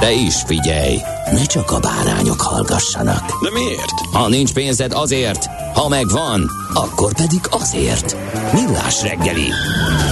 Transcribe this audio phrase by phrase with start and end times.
[0.00, 0.98] De is figyelj,
[1.32, 3.42] ne csak a bárányok hallgassanak.
[3.42, 3.90] De miért?
[4.12, 8.16] Ha nincs pénzed azért, ha megvan, akkor pedig azért.
[8.52, 9.48] Millás reggeli.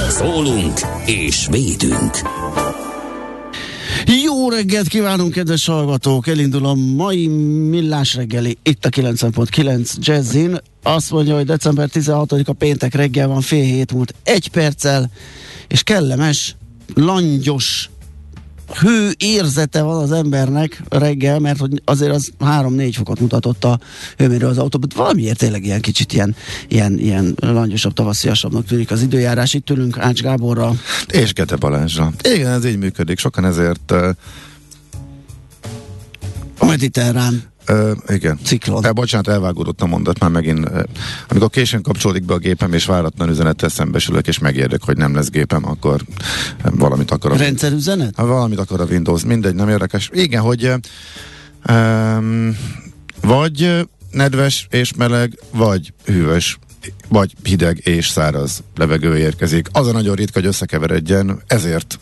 [0.08, 2.20] Szólunk és védünk.
[4.24, 6.26] Jó reggelt kívánunk, kedves hallgatók!
[6.26, 7.26] Elindul a mai
[7.68, 10.60] millás reggeli, itt a 90.9 Jazzin.
[10.82, 15.10] Azt mondja, hogy december 16-a péntek reggel van, fél hét múlt egy perccel,
[15.68, 16.56] és kellemes,
[16.94, 17.90] langyos
[18.80, 23.78] hő érzete van az embernek reggel, mert hogy azért az 3-4 fokot mutatott a
[24.16, 24.90] hőmérő az autóban.
[24.96, 26.36] Valamiért tényleg ilyen kicsit ilyen,
[26.68, 29.54] ilyen, ilyen langyosabb, tavasziasabbnak tűnik az időjárás.
[29.54, 30.72] Itt ülünk Ács Gáborra.
[31.08, 32.12] És Gete Balázsra.
[32.22, 33.18] Igen, ez így működik.
[33.18, 34.08] Sokan ezért uh,
[36.58, 38.38] a mediterrán Uh, igen.
[38.44, 38.84] Ciklon.
[38.84, 40.68] E, bocsánat, elvágódott a mondat, már megint.
[40.68, 40.82] Uh,
[41.28, 45.30] amikor későn kapcsolódik be a gépem, és váratlan üzenettel szembesülök, és megérdek, hogy nem lesz
[45.30, 46.00] gépem, akkor
[46.70, 47.36] valamit akar a...
[47.36, 48.14] Rendszerüzenet?
[48.16, 50.10] Ha valamit akar a Windows, mindegy, nem érdekes.
[50.12, 50.72] Igen, hogy
[51.68, 52.56] um,
[53.20, 56.58] vagy nedves és meleg, vagy hűvös
[57.08, 59.68] vagy hideg és száraz levegő érkezik.
[59.72, 61.98] Az a nagyon ritka, hogy összekeveredjen, ezért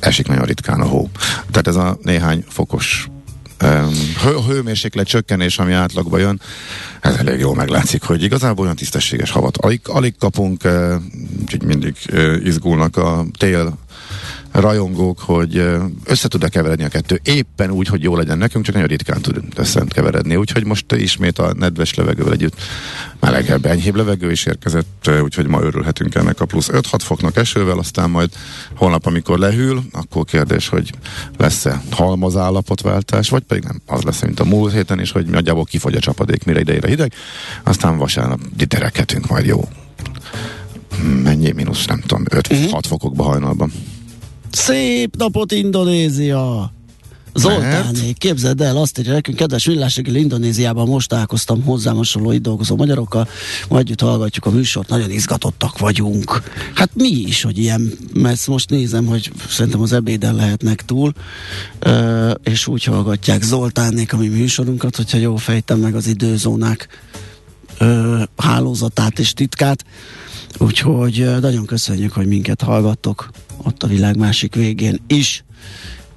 [0.00, 1.10] esik nagyon ritkán a hó.
[1.50, 3.08] Tehát ez a néhány fokos
[4.22, 6.40] hő, hőmérséklet csökkenés, ami átlagba jön,
[7.00, 10.62] ez elég jól meglátszik, hogy igazából olyan tisztességes havat alig, alig kapunk,
[11.40, 11.96] úgyhogy mindig
[12.42, 13.78] izgulnak a tél
[14.52, 15.56] rajongók, hogy
[16.04, 19.40] össze tud-e keveredni a kettő éppen úgy, hogy jó legyen nekünk, csak nagyon ritkán tud
[19.88, 20.36] keveredni.
[20.36, 22.54] Úgyhogy most ismét a nedves levegővel együtt
[23.20, 28.10] melegebb, enyhébb levegő is érkezett, úgyhogy ma örülhetünk ennek a plusz 5-6 foknak esővel, aztán
[28.10, 28.30] majd
[28.76, 30.90] holnap, amikor lehűl, akkor kérdés, hogy
[31.36, 35.64] lesz-e halmaz állapotváltás, vagy pedig nem az lesz, mint a múlt héten is, hogy nagyjából
[35.64, 37.12] kifogy a csapadék, mire ideire hideg,
[37.62, 39.68] aztán vasárnap diterekhetünk majd jó
[41.22, 42.80] mennyi, mínusz, nem tudom, 5-6 uh-huh.
[42.82, 43.72] fokokba hajnalban.
[44.56, 46.72] Szép napot, Indonézia!
[47.34, 52.76] Zoltánék, képzeld el, azt írja nekünk, kedves villásregél Indonéziában most találkoztam hozzám hasonló itt dolgozó
[52.76, 53.28] magyarokkal,
[53.68, 56.42] majd együtt hallgatjuk a műsort, nagyon izgatottak vagyunk.
[56.74, 61.12] Hát mi is, hogy ilyen, mert most nézem, hogy szerintem az ebéden lehetnek túl,
[62.42, 66.88] és úgy hallgatják Zoltánék a mi műsorunkat, hogyha jó fejtem meg az időzónák
[68.36, 69.84] hálózatát és titkát.
[70.58, 73.30] Úgyhogy nagyon köszönjük, hogy minket hallgattok
[73.66, 75.44] ott a világ másik végén is.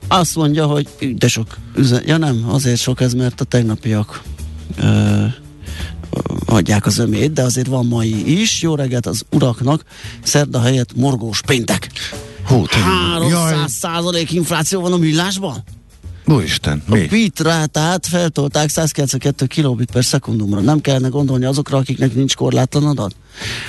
[0.07, 2.03] Azt mondja, hogy de sok üzen...
[2.05, 4.23] Ja nem, azért sok ez, mert a tegnapiak
[4.77, 5.25] ö,
[6.45, 8.61] adják az ömét, de azért van mai is.
[8.61, 9.83] Jó reggelt az uraknak,
[10.23, 11.89] szerda helyett morgós péntek.
[12.45, 15.63] Hú, 300 százalék infláció van a millásban?
[16.25, 17.03] Úristen, mi?
[17.03, 20.59] A bit rátát feltolták 192 kilobit per szekundumra.
[20.59, 23.15] Nem kellene gondolni azokra, akiknek nincs korlátlan adat?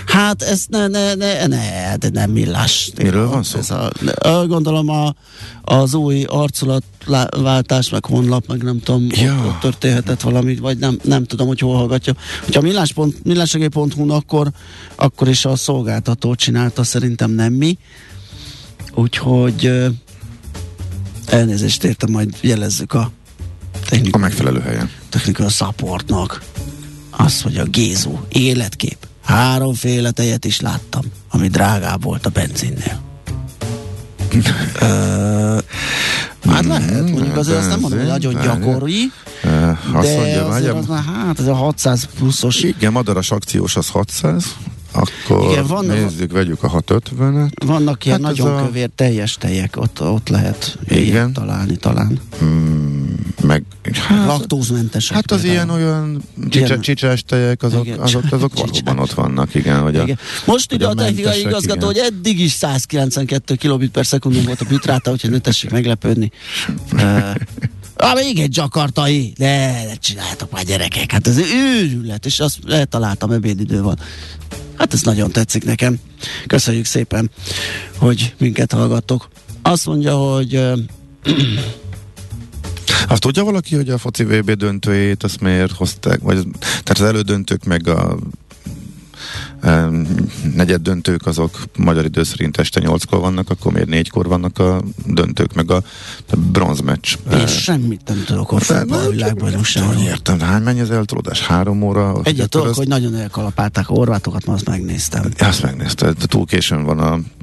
[0.06, 2.90] Hát ez ne, ne, ne, ne, de nem millás.
[3.02, 3.58] Miről van szó?
[3.58, 5.14] Ez a, gondolom a,
[5.62, 9.38] az új arculatváltás, meg honlap, meg nem tudom, ja.
[9.38, 12.14] ott, ott történhetett valami, vagy nem, nem tudom, hogy hol hallgatja.
[12.44, 12.60] Hogyha
[13.22, 14.50] millásegély.hu-n, akkor,
[14.94, 17.78] akkor is a szolgáltató csinálta, szerintem nem mi.
[18.94, 19.72] Úgyhogy
[21.30, 23.10] elnézést értem, majd jelezzük a
[23.88, 24.90] technikai, a megfelelő helyen.
[25.08, 26.42] Technikai supportnak
[27.10, 33.00] azt, hogy a Gézu életkép háromféle tejet is láttam, ami drágább volt a benzinnél.
[34.80, 35.58] Ö,
[36.44, 39.12] hát lehet, mondjuk azért azt nem mondom, hogy nagyon gyakori,
[39.42, 42.62] de azért az már, hát ez a 600 pluszos.
[42.62, 44.44] Igen, madaras akciós az 600,
[44.92, 47.50] akkor Igen, vannak, nézzük, vegyük a 650-et.
[47.66, 48.64] Vannak ilyen hát nagyon a...
[48.64, 51.32] kövér teljes tejek, ott, ott lehet Igen.
[51.32, 52.18] találni talán.
[52.38, 55.14] Hmm, meg hát, laktózmentesek.
[55.14, 59.80] Hát az ilyen olyan csicsa, csicsás tejek, azok, igen, azok, azok valóban ott vannak, igen.
[59.80, 60.18] Hogy igen.
[60.18, 62.02] A, Most ide a technikai igazgató, igen.
[62.02, 66.30] hogy eddig is 192 kilobit per szekundum volt a bütráta, úgyhogy ne tessék meglepődni.
[68.00, 69.32] Ah, még egy jakartai.
[69.36, 71.12] Ne, ne csináljátok már gyerekek.
[71.12, 73.98] Hát ez őrület, és azt eltaláltam, ebédidő van.
[74.76, 76.00] Hát ez nagyon tetszik nekem.
[76.46, 77.30] Köszönjük szépen,
[77.96, 79.28] hogy minket hallgattok.
[79.62, 80.54] Azt mondja, hogy
[83.08, 86.20] Azt tudja valaki, hogy a foci VB döntőjét azt miért hozták?
[86.20, 88.18] Vagy, tehát az elődöntők meg a
[90.54, 95.54] negyed döntők azok magyar idő szerint este nyolckor vannak, akkor miért négykor vannak a döntők,
[95.54, 95.82] meg a,
[96.30, 97.16] a bronzmeccs.
[97.32, 99.98] én semmit nem tudok ott Tehát, a nem, világbajnokságon.
[99.98, 101.46] Értem, hány mennyi az eltolódás?
[101.46, 102.20] Három óra?
[102.22, 105.24] Egyet tudok, azt, hogy nagyon elkalapálták a horvátokat, ma azt megnéztem.
[105.38, 107.39] Azt megnézted, túl későn van a Hát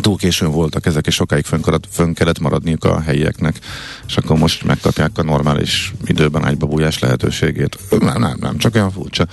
[0.00, 3.58] túl későn voltak ezek, és sokáig fönn, kellett- fönn kellett maradniuk a helyieknek,
[4.06, 7.78] és akkor most megkapják a normális időben ágybabújás lehetőségét.
[7.90, 9.26] Nem, nem, nem, csak olyan furcsa.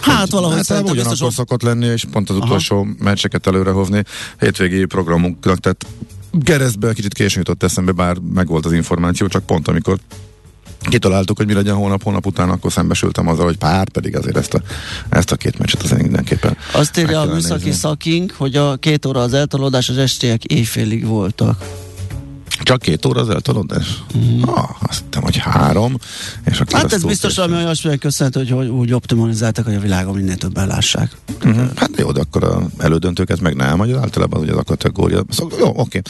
[0.00, 2.44] Hát valahogy hát, szerintem ugyanakkor biztos- szokott lenni, és pont az Aha.
[2.44, 4.02] utolsó meccseket előrehozni
[4.38, 5.86] hétvégi programunknak, tehát
[6.42, 9.98] keresztbe kicsit későn jutott eszembe, bár megvolt az információ, csak pont amikor
[10.88, 14.54] kitaláltuk, hogy mi legyen hónap, hónap után, akkor szembesültem azzal, hogy pár pedig azért ezt
[14.54, 14.60] a,
[15.08, 17.80] ezt a két meccset azért mindenképpen Azt írja a műszaki nézni.
[17.80, 21.83] szakink, hogy a két óra az eltolódás, az estélyek éjfélig voltak.
[22.62, 24.02] Csak két óra az eltolódás?
[24.18, 24.42] Mm.
[24.42, 25.96] Ah, azt hittem, hogy három.
[26.44, 30.14] És akkor Hát ez biztos valami olyasminek köszönhető, hogy, hogy úgy optimalizáltak, hogy a világon
[30.14, 31.16] minél többen lássák.
[31.44, 31.70] Uh-huh.
[31.76, 35.24] Hát jó, de akkor a elődöntőket meg nem, hogy általában ugye az a kategória.
[35.28, 36.00] Szóval, jó, oké.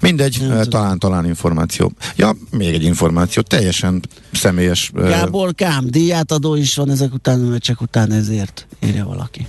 [0.00, 0.70] Mindegy, Nem eh, tudom.
[0.70, 1.92] talán, talán információ.
[2.16, 4.02] Ja, még egy információ, teljesen
[4.32, 4.90] személyes.
[4.94, 9.46] eh, Gábor Kám, díjátadó is van ezek után, a meccsek után ezért, írja valaki.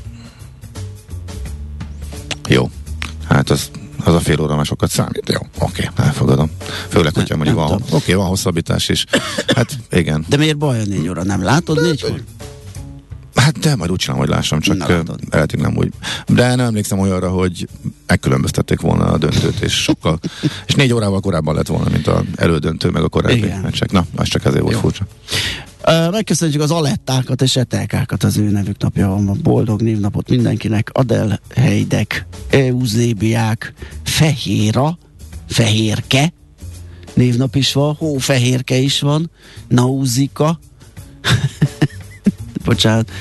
[2.48, 2.70] Jó.
[3.28, 3.70] Hát az,
[4.04, 5.32] az a fél óra már sokat számít.
[5.32, 6.52] Jó, oké, elfogadom.
[6.88, 9.06] Főleg, hogyha mondjuk van, oké, van hosszabbítás is.
[9.56, 10.26] Hát igen.
[10.28, 11.24] De miért baj a négy óra?
[11.24, 12.24] Nem látod négykor?
[13.36, 14.90] Hát de majd úgy csinálom, hogy lássam, csak
[15.30, 15.94] elég nem úgy.
[16.28, 17.68] De nem emlékszem olyanra, hogy
[18.08, 20.20] megkülönböztették volna a döntőt, és sokkal,
[20.68, 23.60] és négy órával korábban lett volna, mint az elődöntő, meg a korábbi Igen.
[23.60, 23.92] meccsek.
[23.92, 24.80] Na, az csak ezért volt Jó.
[24.80, 25.06] furcsa.
[25.90, 29.40] Megköszönjük az Alettákat és Etelkákat, az ő nevük napja van.
[29.44, 30.90] Boldog névnapot mindenkinek.
[30.94, 34.98] Adel Heidek, Euzébiák, Fehéra,
[35.48, 36.34] Fehérke,
[37.14, 39.32] névnap is van, Hófehérke is van,
[39.68, 40.60] Nauzika,
[42.66, 43.12] bocsánat,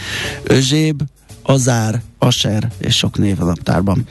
[0.43, 1.03] Özséb,
[1.43, 4.07] Azár, Aser és sok név a naptárban.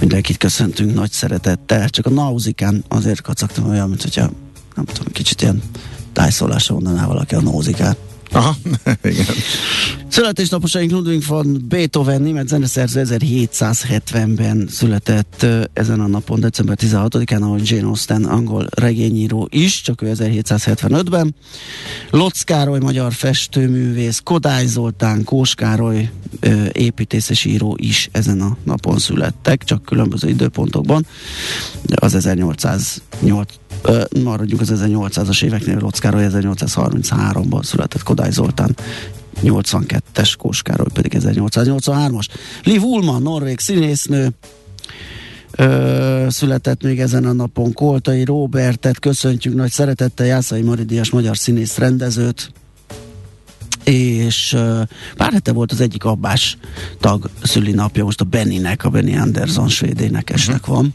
[0.00, 1.88] Mindenkit köszöntünk nagy szeretettel.
[1.88, 4.30] Csak a Nauzikán azért kacagtam olyan, mint hogyha
[4.74, 5.62] nem tudom, kicsit ilyen
[6.14, 7.96] tájszólásra mondaná valaki a Nauzikát.
[8.30, 8.56] Aha,
[9.02, 9.26] igen.
[10.08, 17.86] Születésnaposaink Ludwig van Beethoven, német zeneszerző 1770-ben született ezen a napon, december 16-án, ahogy Jane
[17.86, 21.34] Austen, angol regényíró is, csak ő 1775-ben.
[22.10, 26.10] Lotz Károly, magyar festőművész, Kodály Zoltán, Kós Károly,
[26.72, 31.06] építész és író is ezen a napon születtek, csak különböző időpontokban.
[31.94, 33.54] Az 1808
[33.86, 38.76] Ö, maradjunk az 1800-as éveknél, Lotz Károly 1833-ban született Kodály Zoltán
[39.42, 42.26] 82-es, Kós Károly pedig 1883-as.
[42.62, 44.28] Liv Ullmann, norvég színésznő,
[45.56, 51.78] Ö, született még ezen a napon Koltai Robertet, köszöntjük nagy szeretettel, Jászai Maridias magyar színész
[51.78, 52.52] rendezőt,
[53.84, 54.82] és ö,
[55.16, 56.56] pár hete volt az egyik abbás
[57.00, 60.94] tag szülinapja, most a Benninek, a Benny Anderson svéd énekesnek van.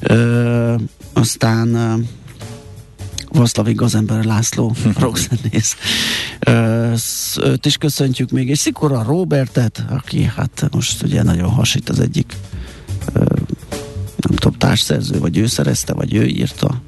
[0.00, 0.74] Ö,
[1.12, 1.94] aztán ö,
[3.28, 5.76] Vaszlavik Gazember László, rockzenész.
[7.42, 12.36] Őt is köszöntjük még, és Szikora Robertet, aki hát most ugye nagyon hasít az egyik
[13.12, 13.24] ö,
[14.16, 16.82] nem tudom, társszerző, vagy ő szerezte, vagy ő írta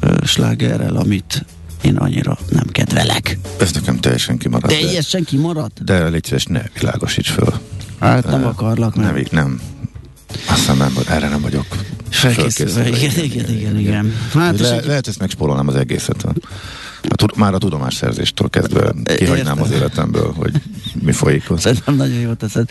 [0.00, 1.44] ö, slágerrel, amit
[1.84, 3.38] én annyira nem kedvelek.
[3.60, 4.72] Ez nekem teljesen kimaradt.
[4.72, 5.84] De teljesen kimaradt?
[5.84, 7.52] de légy szíves, ne világosíts föl.
[8.00, 9.60] Hát nem Ö, akarlak, Nem, nem.
[10.48, 11.66] Azt hiszem, nem, erre nem vagyok.
[12.10, 12.88] felkészülve.
[12.88, 14.12] Igen, igen, igen, igen.
[14.32, 16.22] Hát, és Le, egy- lehet, ezt megspórolnám az egészet.
[17.08, 19.80] A, tud- már a tudomásszerzéstől kezdve kihagynám az Értem.
[19.82, 20.52] életemből, hogy
[21.02, 21.58] mi folyik ott.
[21.60, 22.68] Szerintem nagyon jól teszed.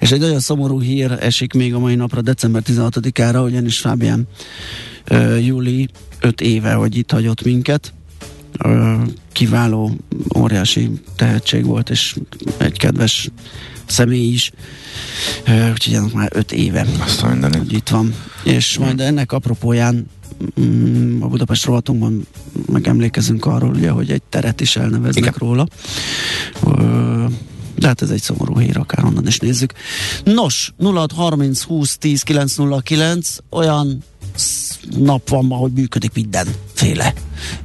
[0.00, 4.28] És egy nagyon szomorú hír esik még a mai napra, december 16-ára, ugyanis Fábián
[5.10, 5.88] uh, Júli
[6.20, 7.92] 5 éve, hogy itt hagyott minket.
[9.32, 9.90] Kiváló,
[10.38, 12.16] óriási tehetség volt, és
[12.56, 13.28] egy kedves
[13.86, 14.50] személy is.
[15.72, 17.58] Úgyhogy ennek már 5 éve Azt mindenit.
[17.58, 18.14] hogy itt van.
[18.44, 20.06] És majd ennek apropóján
[20.60, 22.26] mm, a Budapest rovatunkban
[22.72, 25.34] megemlékezünk arról, ugye, hogy egy teret is elneveznek Igen.
[25.38, 25.66] róla.
[27.74, 29.72] De hát ez egy szomorú hír, akár onnan is nézzük.
[30.24, 34.02] Nos, 0630 20 10 909 olyan
[34.96, 37.14] nap van ma, hogy működik mindenféle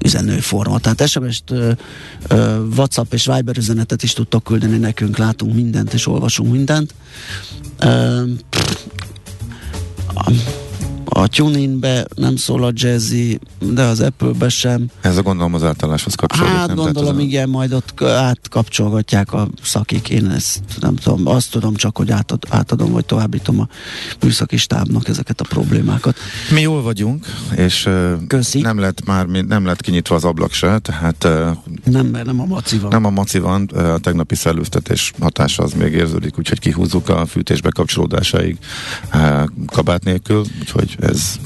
[0.03, 0.79] üzenőforma.
[0.79, 1.53] Tehát SMS-t,
[2.75, 6.93] WhatsApp és Viber üzenetet is tudtok küldeni nekünk, látunk mindent és olvasunk mindent.
[7.79, 8.21] Ö,
[10.13, 10.31] a,
[11.21, 14.85] a TuneIn-be nem szól a jazzy, de az Apple-be sem.
[15.01, 16.55] Ez a gondolom az átálláshoz kapcsolódik.
[16.55, 16.75] Hát nem?
[16.75, 20.09] gondolom, Tehát igen, majd ott átkapcsolgatják a szakik.
[20.09, 23.67] Én ezt nem tudom, azt tudom csak, hogy átad, átadom, vagy továbbítom a
[24.21, 26.17] műszaki stábnak ezeket a problémákat.
[26.53, 27.89] Mi jól vagyunk, és
[28.27, 28.61] Köszi.
[28.61, 31.27] nem lett már nem lett kinyitva az ablak se, tehát
[31.83, 32.89] Nem, mert nem a maci van.
[32.91, 37.61] nem a maci van, a tegnapi szellőztetés hatása az még érződik, úgyhogy kihúzzuk a fűtés
[37.61, 38.57] bekapcsolódásáig
[39.13, 41.39] ö, kabát nélkül, úgyhogy ez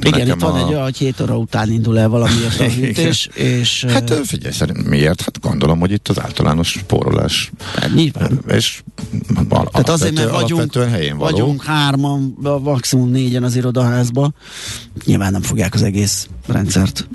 [0.00, 2.68] Igen, nekem itt van a- egy olyan, hogy 7 óra után indul el valamiért a
[2.68, 5.20] hűtés, és Hát figyelj, szerint miért?
[5.20, 8.40] Hát gondolom, hogy itt az általános spórolás hát nyilván.
[8.48, 8.82] és
[9.50, 11.30] Tehát azért, mert vagyunk, helyén való.
[11.36, 14.30] vagyunk hárman, maximum négyen az irodaházba,
[15.04, 17.08] nyilván nem fogják az egész rendszert.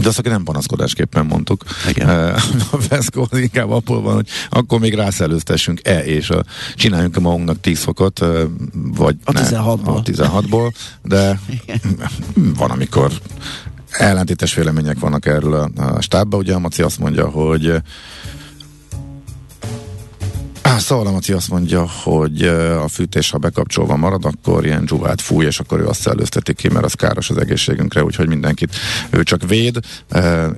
[0.00, 1.64] De azt, aki nem panaszkodásképpen mondtuk.
[1.88, 2.08] Igen.
[2.72, 7.78] A Veszkó az inkább abból van, hogy akkor még rászellőztessünk-e, és a, csináljunk-e magunknak 10
[7.82, 8.24] fokot,
[8.72, 9.84] vagy A 16-ból.
[9.84, 11.40] A 16-ból, de
[12.34, 13.12] van, amikor
[13.90, 16.40] ellentétes vélemények vannak erről a, a stábban.
[16.40, 17.82] Ugye a Maci azt mondja, hogy
[20.78, 22.42] Szóval a Maci azt mondja, hogy
[22.82, 26.68] a fűtés, ha bekapcsolva marad, akkor ilyen dzsuvát fúj, és akkor ő azt szellőzteti ki,
[26.68, 28.76] mert az káros az egészségünkre, úgyhogy mindenkit
[29.10, 29.78] ő csak véd,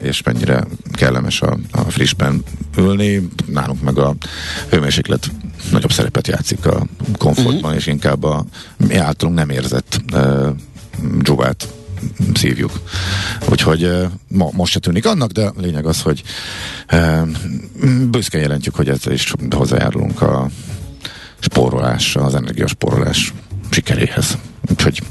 [0.02, 2.42] és mennyire kellemes a, a frissben
[2.76, 3.28] ülni.
[3.46, 4.14] Nálunk meg a
[4.70, 5.30] hőmérséklet
[5.70, 6.86] nagyobb szerepet játszik a
[7.18, 8.44] komfortban, és inkább a
[8.76, 10.00] mi általunk nem érzett
[11.02, 11.68] ö, dzsuvát
[12.34, 12.72] szívjuk.
[13.50, 13.90] Úgyhogy
[14.28, 16.22] ma, most se tűnik annak, de lényeg az, hogy
[16.92, 17.28] uh,
[18.10, 20.48] büszkén jelentjük, hogy ezzel is hozzájárulunk a
[21.38, 23.32] spórolás, az energiaspórolás
[23.70, 24.38] sikeréhez.
[24.70, 25.02] Úgyhogy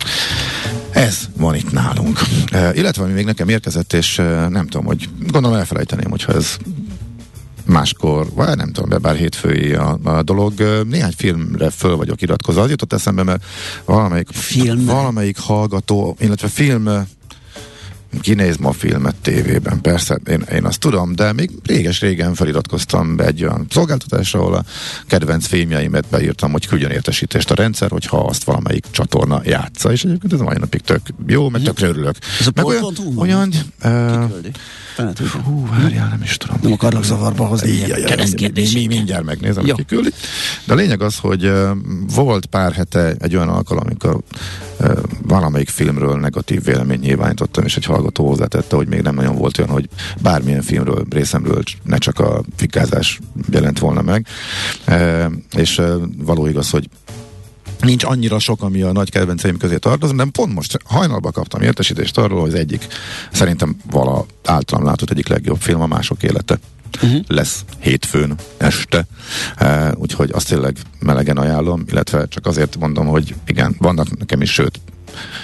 [0.92, 2.22] ez van itt nálunk.
[2.54, 6.58] Uh, illetve ami még nekem érkezett, és uh, nem tudom, hogy gondolom elfelejteném, hogyha ez
[7.68, 10.54] máskor, vagy nem tudom, be, bár hétfői a, a dolog.
[10.90, 12.62] Néhány filmre föl vagyok iratkozva.
[12.62, 13.44] Az jutott eszembe, mert
[13.86, 14.94] valamelyik, Filmre?
[14.94, 16.90] valamelyik hallgató, illetve film
[18.22, 23.44] kinéz ma filmet tévében, persze, én, én azt tudom, de még réges-régen feliratkoztam be egy
[23.44, 24.64] olyan szolgáltatásra, ahol a
[25.08, 30.34] kedvenc filmjeimet beírtam, hogy küldjön értesítést a rendszer, hogyha azt valamelyik csatorna játsza, és egyébként
[30.34, 32.16] ez a mai napig tök jó, meg tökre örülök.
[32.40, 34.32] Ez a Meg olyan, olyan uh,
[34.98, 35.42] Fene tudja.
[35.42, 36.58] hú, várjál, nem is tudom.
[36.62, 37.72] Nem akarlak zavarba hozni.
[38.54, 39.76] mi, mi, mindjárt megnézem, Jó.
[39.76, 40.10] hogy kiküldi.
[40.66, 41.52] De a lényeg az, hogy
[42.16, 44.20] volt pár hete egy olyan alkalom, amikor
[45.22, 49.72] valamelyik filmről negatív véleményt nyilvánítottam, és egy hallgató hozzátette, hogy még nem nagyon volt olyan,
[49.72, 49.90] hogy
[50.22, 53.20] bármilyen filmről, részemről ne csak a fikázás
[53.52, 54.28] jelent volna meg.
[55.52, 55.82] És
[56.18, 56.90] való igaz, hogy
[57.82, 62.18] nincs annyira sok, ami a nagy kedvenceim közé tartozom, de pont most hajnalban kaptam értesítést
[62.18, 62.88] arról, hogy az egyik
[63.32, 66.60] szerintem vala általam látott egyik legjobb film a mások élete.
[67.02, 67.22] Uh-huh.
[67.28, 69.08] lesz hétfőn este,
[69.62, 74.54] uh, úgyhogy azt tényleg melegen ajánlom, illetve csak azért mondom, hogy igen, vannak nekem is,
[74.54, 74.80] sőt,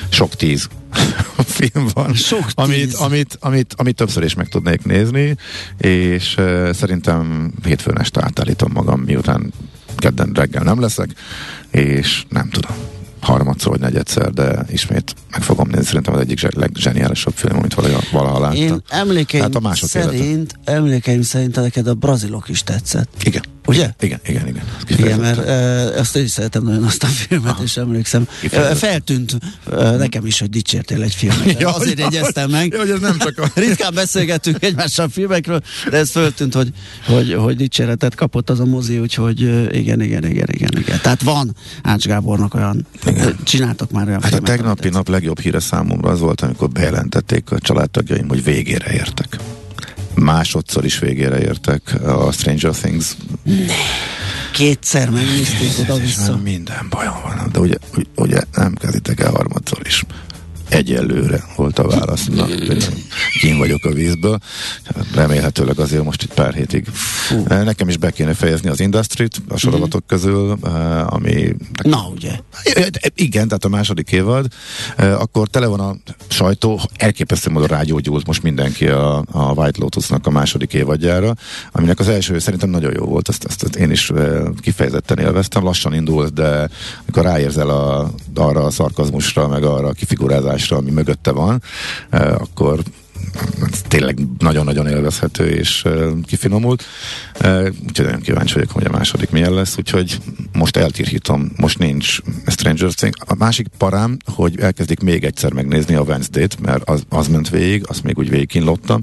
[0.09, 0.67] sok tíz
[1.57, 2.93] film van, Sok amit, tíz.
[2.93, 5.35] amit, amit, amit többször is meg tudnék nézni,
[5.77, 9.53] és uh, szerintem hétfőn este átállítom magam, miután
[10.03, 11.09] kedden reggel nem leszek,
[11.71, 12.71] és nem tudom,
[13.19, 15.85] harmadszor vagy negyedszer, de ismét meg fogom nézni.
[15.85, 18.55] Szerintem az egyik zse- legzseniálisabb film, amit valaha, valaha láttam.
[18.61, 23.09] Én emlékeim Hát a szerint, emlékeim szerint neked a brazilok is tetszett.
[23.23, 23.43] Igen.
[23.65, 23.89] Ugye?
[23.99, 24.63] Igen, igen, igen.
[24.87, 28.27] Igen, mert e, azt én is szeretem nagyon azt a filmet, és emlékszem.
[28.51, 29.37] E, feltűnt
[29.71, 31.59] e, nekem is, hogy dicsértél egy filmet.
[31.59, 32.71] Ja, Azért ja, jegyeztem meg.
[32.71, 33.51] Ja, hogy ez nem csak a...
[33.59, 36.69] Ritkán beszélgetünk egymással filmekről, de ez föltűnt, hogy,
[37.05, 39.41] hogy, hogy dicséretet kapott az a mozi, úgyhogy
[39.75, 40.99] igen, igen, igen, igen, igen.
[41.01, 43.37] Tehát van Ács Gábornak olyan, Igen.
[43.43, 46.69] csináltok már olyan Hát a filmet, tegnapi amit nap legjobb híre számomra az volt, amikor
[46.69, 49.37] bejelentették a családtagjaim, hogy végére értek.
[50.15, 53.15] Másodszor is végére értek a Stranger Things.
[53.43, 53.75] tetszett.
[54.51, 56.37] Kétszer megnézték oda-vissza.
[56.43, 57.75] minden bajom van, de ugye,
[58.15, 60.03] ugye nem kezditek el harmadszor is.
[60.69, 62.25] Egyelőre volt a válasz.
[62.27, 62.45] Na,
[63.39, 64.39] kín vagyok a vízből.
[65.15, 66.85] Remélhetőleg azért most itt pár hétig.
[66.91, 67.43] Fú.
[67.47, 72.31] Nekem is be kéne fejezni az Industry-t a sorozatok közül, eh, ami Na, ugye.
[73.15, 74.47] igen, tehát a második évad,
[74.95, 75.95] Eh, akkor tele van a
[76.27, 81.33] sajtó, elképesztő módon rágyógyult most mindenki a, a White Lotusnak a második évadjára,
[81.71, 85.63] aminek az első szerintem nagyon jó volt, azt, azt, azt én is eh, kifejezetten élveztem,
[85.63, 86.69] lassan indult, de
[87.01, 91.61] amikor ráérzel a, arra a szarkazmusra, meg arra a kifigurázásra, ami mögötte van,
[92.09, 92.79] eh, akkor
[93.87, 96.83] tényleg nagyon-nagyon élvezhető és uh, kifinomult.
[97.43, 100.17] Uh, úgyhogy nagyon kíváncsi vagyok, hogy a második milyen lesz, úgyhogy
[100.53, 103.15] most eltirhítom, most nincs Stranger Things.
[103.25, 107.83] a másik parám, hogy elkezdik még egyszer megnézni a Wednesday-t, mert az, az ment végig,
[107.87, 108.99] azt még úgy végigkínlottam.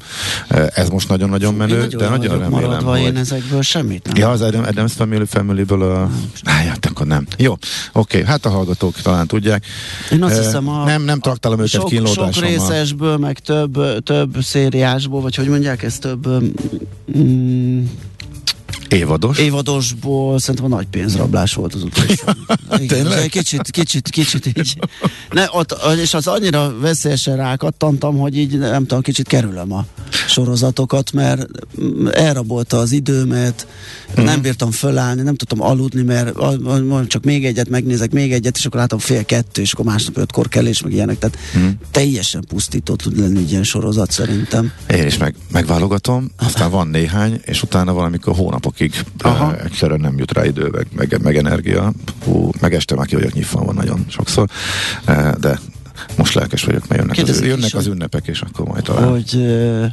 [0.75, 3.01] Ez most nagyon-nagyon menő, Nagyon de nagyon remélem, maradva, hogy...
[3.01, 4.17] én ezekből semmit nem.
[4.17, 6.11] Ja, az Adam, Adams Family, Family-ből a...
[6.45, 7.27] Á, ja, akkor nem.
[7.37, 7.55] Jó,
[7.93, 9.65] oké, hát a hallgatók talán tudják.
[10.13, 10.85] Én azt Eh, hiszem a...
[10.85, 12.51] Nem, nem traktálom őket sok, sok kínlódásommal.
[12.51, 13.79] részesből, meg több,
[14.11, 16.29] több szériásból, vagy hogy mondják, ez több
[17.19, 17.85] mm,
[18.89, 19.39] Évados.
[19.39, 22.25] évadosból szerintem a nagy pénzrablás volt az utolsó.
[22.89, 23.29] Tényleg?
[23.29, 24.79] Kicsit, kicsit, kicsit így.
[25.31, 29.87] Ne, ott, és az annyira veszélyesen rákattantam, hogy így nem tudom, kicsit kerülöm a
[30.27, 31.47] sorozatokat, mert
[31.81, 33.67] mm, elrabolta az időmet,
[34.17, 34.25] Mhm.
[34.25, 36.33] nem bírtam fölállni, nem tudtam aludni, mert
[37.07, 40.49] csak még egyet megnézek, még egyet, és akkor látom fél kettő, és akkor másnap ötkor
[40.49, 41.19] kelés, meg ilyenek.
[41.19, 41.67] Tehát Mhm.
[41.91, 44.73] teljesen pusztító tud lenni egy ilyen sorozat szerintem.
[44.91, 49.47] Én is meg, megválogatom, aztán van néhány, és utána valamikor hónapokig Aha.
[49.47, 51.93] uh, egyszerűen nem jut rá idő, meg, meg, meg energia.
[52.25, 54.49] Hú, meg este már ki vagyok nyitva van nagyon sokszor,
[55.09, 55.59] uh, de
[56.17, 59.09] most lelkes vagyok, mert jönnek, az, jönnek az ünnepek, és akkor majd talán.
[59.11, 59.85] hogy uh,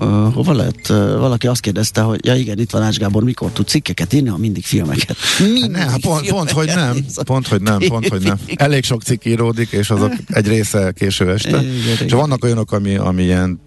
[0.00, 0.86] uh, hova lett?
[0.90, 4.28] Uh, valaki azt kérdezte, hogy ja igen, itt van Ács Gábor, mikor tud cikkeket írni,
[4.28, 5.16] ha mindig filmeket.
[5.38, 8.38] Mindig Ne, hát pont, pont, hogy nem, pont, hogy nem, pont, hogy nem.
[8.56, 11.62] Elég sok cikk íródik, és azok egy része késő este.
[12.04, 13.60] És vannak olyanok, ami, ami, ilyen,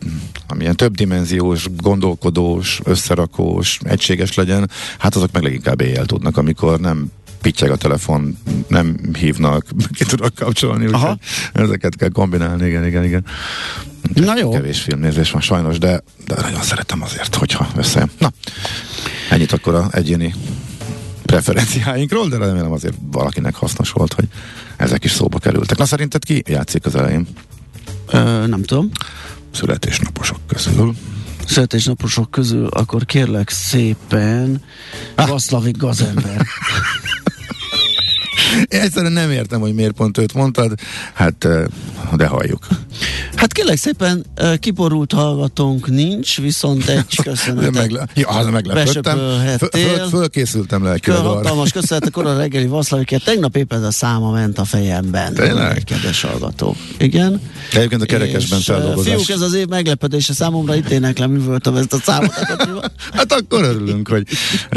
[0.47, 7.11] ami ilyen többdimenziós, gondolkodós, összerakós, egységes legyen, hát azok meg leginkább éjjel tudnak, amikor nem
[7.41, 9.65] pittyeg a telefon, nem hívnak,
[9.97, 11.17] ki tudok kapcsolni, úgyhogy Aha.
[11.53, 13.25] ezeket kell kombinálni, igen, igen, igen.
[14.13, 18.11] Na jó, Kevés filmnézés van sajnos, de, de nagyon szeretem azért, hogyha összejön.
[18.17, 18.31] Na,
[19.29, 20.33] ennyit akkor a egyéni
[21.25, 24.27] preferenciáinkról, de remélem azért valakinek hasznos volt, hogy
[24.77, 25.77] ezek is szóba kerültek.
[25.77, 27.27] Na szerinted ki játszik az elején?
[28.13, 28.89] uh, nem tudom.
[29.51, 30.95] Születésnaposok közül.
[31.45, 34.63] Születésnaposok közül, akkor kérlek szépen
[35.15, 35.27] Ah.
[35.27, 36.45] Vaszlavik Gazember.
[38.67, 40.73] Én egyszerűen nem értem, hogy miért pont őt mondtad,
[41.13, 41.47] hát
[42.15, 42.67] de halljuk.
[43.35, 44.25] Hát kérlek szépen,
[44.59, 47.73] kiborult hallgatónk nincs, viszont egy De köszönetet.
[47.73, 49.17] megle- ja, az meglepődtem.
[49.57, 51.29] Föl, föl, fölkészültem lelkileg arra.
[51.29, 53.23] Hatalmas köszönet a korai reggeli Vaszlavikért.
[53.23, 55.33] Tegnap épp ez a száma ment a fejemben.
[55.33, 55.83] Tényleg?
[55.83, 56.75] Kedves hallgató.
[56.97, 57.41] Igen.
[57.73, 59.13] Egyébként a kerekesben feldolgozás.
[59.13, 62.33] Fiúk, ez az év meglepedése számomra, itt éneklem, művöltem ezt a számot.
[63.13, 64.23] Hát akkor örülünk, hogy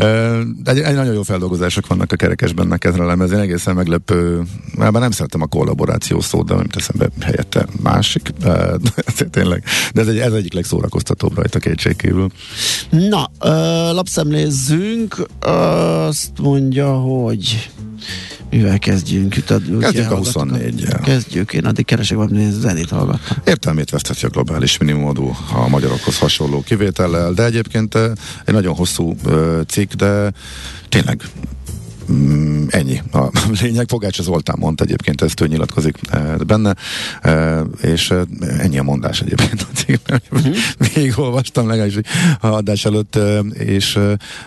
[0.01, 4.43] uh, egy, egy nagyon jó feldolgozások vannak a kerekesben neked a lemezén, egészen meglepő,
[4.77, 8.71] már nem szeretem a kollaboráció szót, de nem teszem be helyette másik, de,
[9.31, 12.29] tényleg, de ez, egy, ez egyik legszórakoztatóbb rajta kétségkívül.
[12.91, 13.49] Na, ö,
[13.93, 15.27] lapszemlézzünk.
[15.39, 17.71] Azt mondja, hogy
[18.51, 19.37] mivel kezdjünk?
[19.37, 21.01] Itt a, Kezdjük a 24-jel.
[21.03, 23.37] Kezdjük, én addig keresek valami zenét hallgattam.
[23.45, 27.95] Értelmét vesztheti a globális minimumadó a magyarokhoz hasonló kivétellel, de egyébként
[28.45, 29.17] egy nagyon hosszú
[29.67, 30.33] cikk, de
[30.89, 31.23] tényleg
[32.13, 33.31] Mm, ennyi a
[33.63, 33.89] lényeg.
[33.89, 36.75] Fogács Zoltán mondta egyébként, ezt ő nyilatkozik eh, benne,
[37.21, 38.21] eh, és eh,
[38.59, 40.23] ennyi a mondás egyébként a cikkben.
[40.31, 40.51] Mhm.
[40.95, 41.99] Végigolvastam legalábbis
[42.41, 43.19] a adás előtt,
[43.53, 43.99] és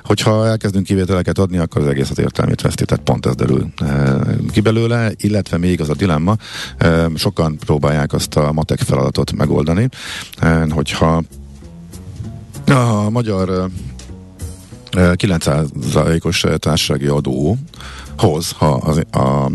[0.04, 3.74] hogyha elkezdünk kivételeket adni, akkor az egészet értelmét veszti, tehát pont ez derül
[4.52, 6.36] ki belőle, illetve még az a dilemma,
[7.16, 9.90] sokan próbálják azt a matek feladatot megoldani,
[10.70, 11.24] hogyha
[12.66, 13.70] a magyar
[14.92, 19.52] 9%-os társasági adóhoz, ha az, a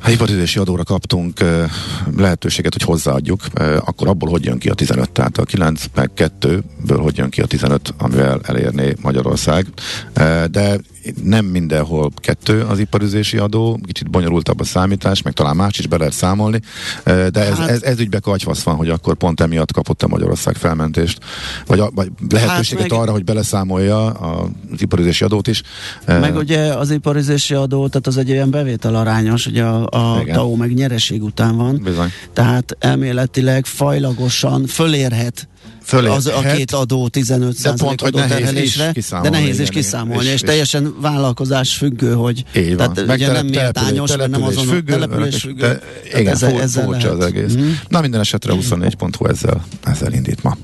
[0.00, 1.70] ha hipotézési adóra kaptunk eh,
[2.16, 5.10] lehetőséget, hogy hozzáadjuk, eh, akkor abból hogy jön ki a 15?
[5.10, 9.66] Tehát a 9 meg 2-ből hogy jön ki a 15, amivel elérné Magyarország.
[10.12, 10.78] Eh, de
[11.22, 15.96] nem mindenhol kettő az iparüzési adó, kicsit bonyolultabb a számítás, meg talán más is be
[15.96, 16.60] lehet számolni,
[17.04, 20.56] de ez, Hát- ez, ez ügybe kagyvasz van, hogy akkor pont emiatt kapott a Magyarország
[20.56, 21.18] felmentést,
[21.66, 24.48] vagy, a, vagy lehetőséget Hát meg- arra, hogy beleszámolja az
[24.82, 25.62] iparüzési adót is.
[26.06, 30.24] Meg ugye az iparizési adó, tehát az egy ilyen bevétel arányos, ugye a, a.
[30.32, 31.80] TAO meg nyereség után van.
[31.84, 32.08] Bizony.
[32.32, 35.48] Tehát elméletileg fajlagosan fölérhet
[35.88, 36.16] Fölérhet.
[36.16, 40.28] az a két adó 15 De pont, hogy nehéz kiszámolni, de nehéz is kiszámolni, és-
[40.28, 42.92] és, és- teljesen vállalkozás függő, hogy Így van.
[42.92, 45.60] tehát ugye nem méltányos, mert nem azon függő, település és- függő.
[45.60, 45.80] de-
[46.18, 47.52] Igen, ezzel, fur- ezzel furcsa az egész.
[47.54, 47.66] Mhm.
[47.88, 50.56] Na minden esetre 24.hu ezzel, ezzel indít ma.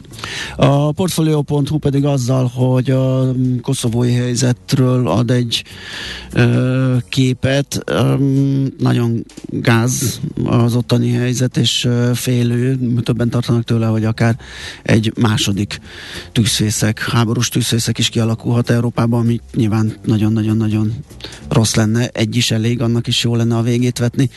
[0.56, 5.64] A Portfolio.hu pedig azzal, hogy a mm, koszovói helyzetről ad egy
[6.32, 7.82] ö, képet.
[7.86, 14.36] Öm, nagyon gáz az ottani helyzet, és ö, félő, többen tartanak tőle, hogy akár
[14.82, 15.80] egy második
[16.32, 20.92] tűzfészek, háborús tűzfészek is kialakulhat Európában, ami nyilván nagyon-nagyon-nagyon
[21.48, 22.08] rossz lenne.
[22.08, 24.30] Egy is elég, annak is jó lenne a végét vetni.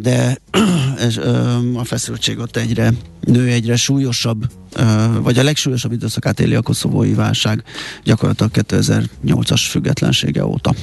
[0.00, 0.38] de
[1.74, 4.44] a feszültség ott egyre nő, egyre súlyosabb,
[5.22, 7.62] vagy a legsúlyosabb időszakát éli a koszovói válság
[8.04, 10.74] gyakorlatilag 2008-as függetlensége óta.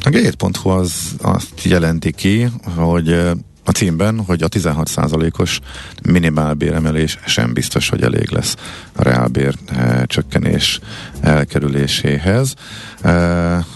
[0.00, 3.16] A g7.hu az azt jelenti ki, hogy
[3.64, 5.60] a címben, hogy a 16%-os
[6.02, 8.56] minimálbéremelés sem biztos, hogy elég lesz
[8.92, 10.80] a reálbér e, csökkenés
[11.20, 12.54] elkerüléséhez.
[13.02, 13.66] E,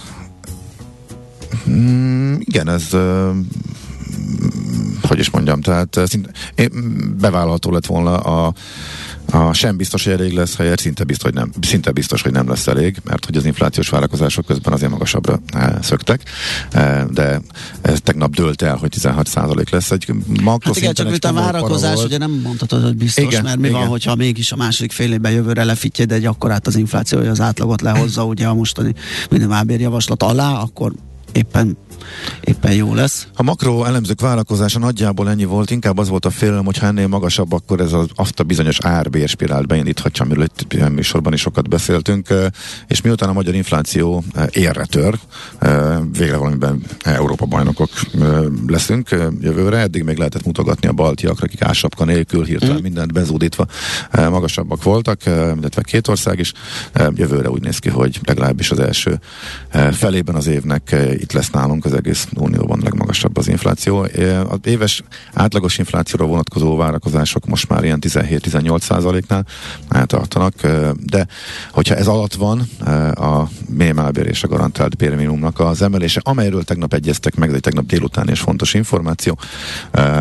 [1.69, 3.31] mm, igen, ez e,
[5.03, 6.31] hogy is mondjam, tehát szinte,
[7.19, 8.53] bevállalható lett volna a
[9.31, 12.49] a sem biztos, hogy elég lesz helyett, szinte biztos, hogy nem, szinte biztos, hogy nem
[12.49, 16.23] lesz elég, mert hogy az inflációs várakozások közben azért magasabbra e, szöktek,
[16.73, 17.41] e, de
[17.81, 19.91] ez tegnap dőlt el, hogy 16% lesz.
[19.91, 20.07] Egy
[20.45, 23.81] hát igen, csak mint a várakozás, ugye nem mondhatod, hogy biztos, igen, mert mi igen.
[23.81, 27.41] van, hogyha mégis a második fél évben jövőre lefitjed egy akkorát az infláció, hogy az
[27.41, 28.95] átlagot lehozza ugye a mostani
[29.31, 30.93] minimálbérjavaslat alá, akkor
[31.33, 31.77] éppen
[32.41, 33.27] éppen jó lesz.
[33.35, 37.07] A makro elemzők vállalkozása nagyjából ennyi volt, inkább az volt a félelem, hogy ha ennél
[37.07, 42.29] magasabb, akkor ez az, azt a bizonyos árbérspirált beindíthatja, amiről itt műsorban is sokat beszéltünk,
[42.87, 45.19] és miután a magyar infláció érre tör,
[46.13, 47.91] végre valamiben Európa bajnokok
[48.67, 49.09] leszünk
[49.41, 52.83] jövőre, eddig még lehetett mutogatni a baltiakra, akik ásapka nélkül hirtelen mm.
[52.83, 53.67] mindent bezúdítva
[54.13, 56.53] magasabbak voltak, illetve két ország is.
[57.15, 59.21] Jövőre úgy néz ki, hogy legalábbis az első
[59.93, 63.99] felében az évnek itt lesz nálunk az egész unióban legmagasabb az infláció.
[64.49, 69.47] Az éves átlagos inflációra vonatkozó várakozások most már ilyen 17-18 százaléknál
[70.05, 70.55] tartanak,
[71.05, 71.27] de
[71.71, 72.61] hogyha ez alatt van
[73.15, 78.29] a minimálbér és a garantált bérminimumnak az emelése, amelyről tegnap egyeztek meg, egy tegnap délután
[78.29, 79.39] és fontos információ,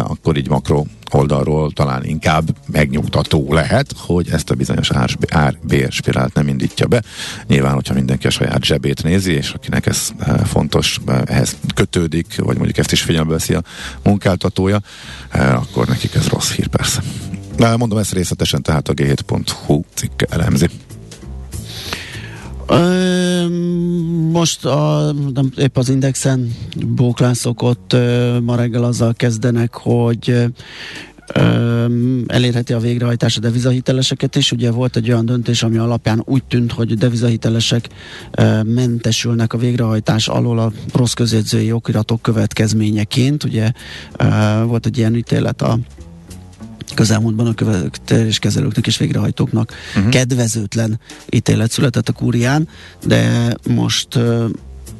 [0.03, 4.89] akkor így makro oldalról talán inkább megnyugtató lehet, hogy ezt a bizonyos
[5.27, 7.03] ár-bér spirált nem indítja be.
[7.47, 10.09] Nyilván, hogyha mindenki a saját zsebét nézi, és akinek ez
[10.45, 13.63] fontos, ehhez kötődik, vagy mondjuk ezt is figyelembe veszi a
[14.03, 14.81] munkáltatója,
[15.29, 17.03] e, akkor nekik ez rossz hír persze.
[17.77, 20.67] Mondom ezt részletesen, tehát a g7.hu cikk elemzi.
[24.31, 26.55] Most a, nem, épp az Indexen
[26.87, 27.95] bóklászok ott
[28.43, 30.45] ma reggel azzal kezdenek, hogy
[32.27, 34.51] elérheti a végrehajtás a devizahiteleseket is.
[34.51, 37.89] Ugye volt egy olyan döntés, ami alapján úgy tűnt, hogy devizahitelesek
[38.63, 43.43] mentesülnek a végrehajtás alól a rossz közjegyzői okiratok következményeként.
[43.43, 43.71] Ugye
[44.65, 45.79] volt egy ilyen ítélet a
[46.95, 50.11] közelmúltban a követeléskezelőknek és végrehajtóknak uh-huh.
[50.11, 52.67] kedvezőtlen ítélet született a kúrián,
[53.05, 54.19] de most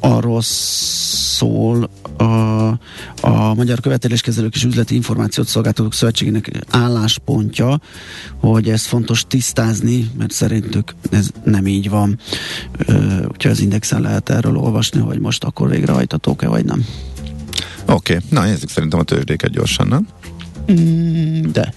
[0.00, 2.24] arról szól a,
[3.20, 7.80] a Magyar Követeléskezelők és Üzleti Információt Szolgáltatók Szövetségének álláspontja,
[8.36, 12.18] hogy ez fontos tisztázni, mert szerintük ez nem így van.
[13.28, 16.84] Úgyhogy az Indexen lehet erről olvasni, hogy most akkor végrehajtatók-e, vagy nem.
[17.86, 18.28] Oké, okay.
[18.30, 20.08] na nézzük szerintem a tőzsdéket gyorsan, nem?
[20.72, 21.74] Mm, de.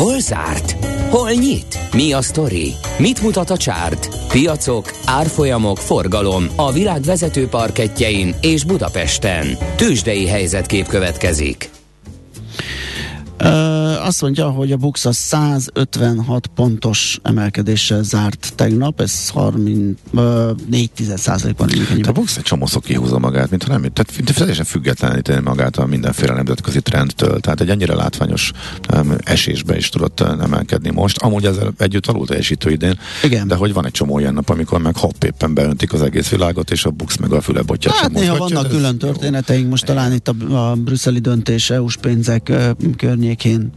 [0.00, 0.84] Hol zárt?
[1.10, 1.78] Hol nyit?
[1.92, 2.74] Mi a sztori?
[2.98, 4.08] Mit mutat a csárt?
[4.28, 9.58] Piacok, árfolyamok, forgalom a világ vezető parketjein és Budapesten.
[9.76, 11.70] Tősdei helyzetkép következik.
[13.44, 20.90] Uh, azt mondja, hogy a Bux a 156 pontos emelkedéssel zárt tegnap, ez 34
[21.56, 21.68] ban
[22.02, 26.80] A Bux egy csomószor kihúzza magát, mintha nem, tehát teljesen függetleníteni magát a mindenféle nemzetközi
[26.80, 27.40] trendtől.
[27.40, 28.52] Tehát egy ennyire látványos
[28.94, 31.18] um, esésbe is tudott emelkedni most.
[31.18, 32.98] Amúgy ezzel együtt alul teljesítő idén.
[33.22, 33.48] Igen.
[33.48, 36.70] De hogy van egy csomó ilyen nap, amikor meg hopp éppen beöntik az egész világot,
[36.70, 37.92] és a Bux meg a füle botja.
[37.92, 42.70] Hát néha vannak külön történeteink, most talán itt a, a brüsszeli döntés, EU-s pénzek uh,
[43.36, 43.70] környékén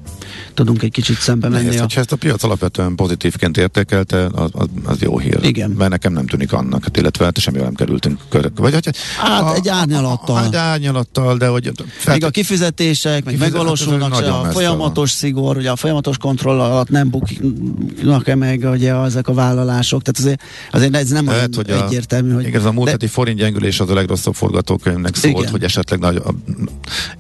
[0.54, 1.64] tudunk egy kicsit szembe menni.
[1.64, 1.82] Nehéz, a...
[1.82, 5.40] hogyha ezt a piac alapvetően pozitívként értékelte, az, az, az jó hír.
[5.42, 5.70] Igen.
[5.70, 8.58] Mert nekem nem tűnik annak, hát illetve hát semmi nem kerültünk körök.
[8.58, 10.44] Vagy, hogy, hát a, egy árnyalattal.
[10.44, 11.72] Egy árnyalattal, de hogy...
[11.88, 17.10] Fel, még a kifizetések, meg megvalósulnak, a folyamatos szigor, ugye a folyamatos kontroll alatt nem
[17.10, 22.32] buknak-e meg ugye ezek a vállalások, tehát azért, azért ez nem Lehet, hogy egyértelmű.
[22.32, 25.52] A, hogy igaz, a múlt heti forint gyengülés az a legrosszabb forgatókönyvnek szólt, igen.
[25.52, 26.34] hogy esetleg nagy, a,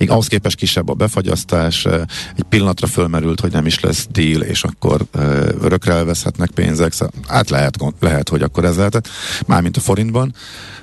[0.07, 1.87] ahhoz képest kisebb a befagyasztás,
[2.35, 5.23] egy pillanatra fölmerült, hogy nem is lesz deal, és akkor uh,
[5.61, 6.91] örökre elveszhetnek pénzek.
[6.91, 9.07] Szóval, hát lehet, lehet, hogy akkor ez lehetett.
[9.45, 10.33] Mármint a forintban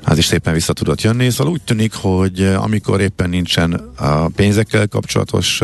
[0.05, 1.31] az is szépen vissza tudott jönni.
[1.31, 5.63] Szóval úgy tűnik, hogy amikor éppen nincsen a pénzekkel kapcsolatos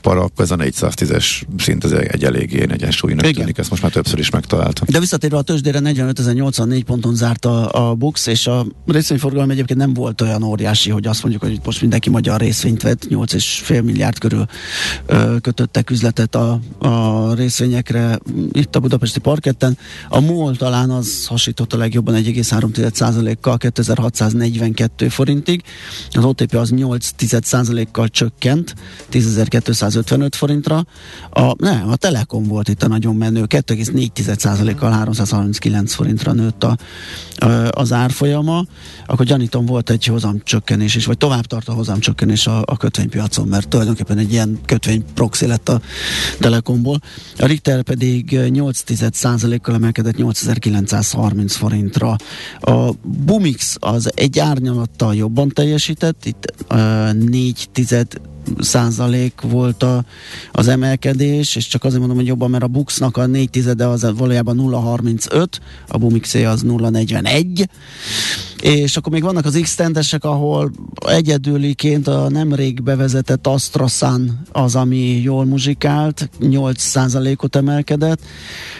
[0.00, 4.18] para, akkor ez a 410-es szint ez egy eléggé egyensúlynak tűnik, ezt most már többször
[4.18, 4.86] is megtaláltam.
[4.90, 9.94] De visszatérve a tőzsdére 45.084 ponton zárt a, a Bux, és a részvényforgalom egyébként nem
[9.94, 14.46] volt olyan óriási, hogy azt mondjuk, hogy most mindenki magyar részvényt vett, 8,5 milliárd körül
[15.06, 18.18] ö, kötöttek üzletet a, a részvényekre
[18.52, 19.78] itt a budapesti parketten.
[20.08, 25.62] A MOL talán az hasított a legjobban 1,3%-kal 12.642 forintig,
[26.10, 27.10] az OTP az 8
[27.92, 28.74] kal csökkent,
[29.12, 30.86] 10.255 forintra,
[31.30, 36.76] a, nem, a Telekom volt itt a nagyon menő, 2,4%-kal 339 forintra nőtt a,
[37.70, 38.64] az árfolyama,
[39.06, 43.68] akkor gyanítom volt egy hozamcsökkenés is, vagy tovább tart a hozamcsökkenés a, a kötvénypiacon, mert
[43.68, 45.80] tulajdonképpen egy ilyen kötvény proxy lett a
[46.38, 47.00] Telekomból.
[47.38, 48.82] A Richter pedig 8
[49.62, 52.16] kal emelkedett 8930 forintra.
[52.60, 57.68] A Bumix az egy árnyalattal jobban teljesített, itt uh, 4
[58.58, 60.04] százalék volt a,
[60.52, 64.12] az emelkedés, és csak azért mondom, hogy jobban, mert a Buxnak a 4 tizede az
[64.16, 65.46] valójában 0,35,
[65.88, 67.66] a Bumixé az 0,41,
[68.60, 69.78] és akkor még vannak az x
[70.20, 70.72] ahol
[71.06, 78.20] egyedüliként a nemrég bevezetett Astrasan az, ami jól muzsikált, 8%-ot emelkedett.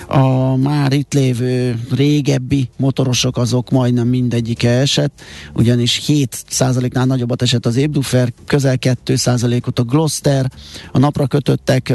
[0.07, 5.21] A már itt lévő régebbi motorosok azok majdnem mindegyike esett,
[5.55, 10.51] ugyanis 7%-nál nagyobbat esett az Ébdufer, közel 2%-ot a Gloster,
[10.93, 11.93] a napra kötöttek,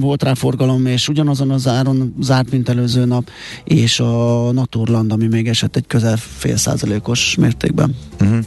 [0.00, 3.30] volt rá forgalom, és ugyanazon az áron zárt, mint előző nap,
[3.64, 7.96] és a Naturland, ami még esett egy közel fél százalékos százalékos mértékben.
[8.20, 8.38] Uh-huh.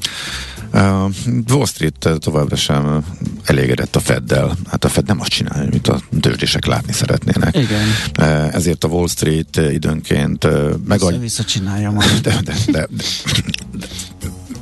[0.74, 1.12] Uh,
[1.48, 3.04] Wall Street továbbra sem
[3.44, 4.58] elégedett a Feddel.
[4.68, 7.56] Hát a Fed nem azt csinálja, amit a tőzsdések látni szeretnének.
[7.56, 7.88] Igen.
[8.20, 11.20] Uh, ezért a Wall Street időnként uh, megadja...
[11.20, 12.20] Vissza csinálja majd.
[12.22, 13.04] De, de, de, de,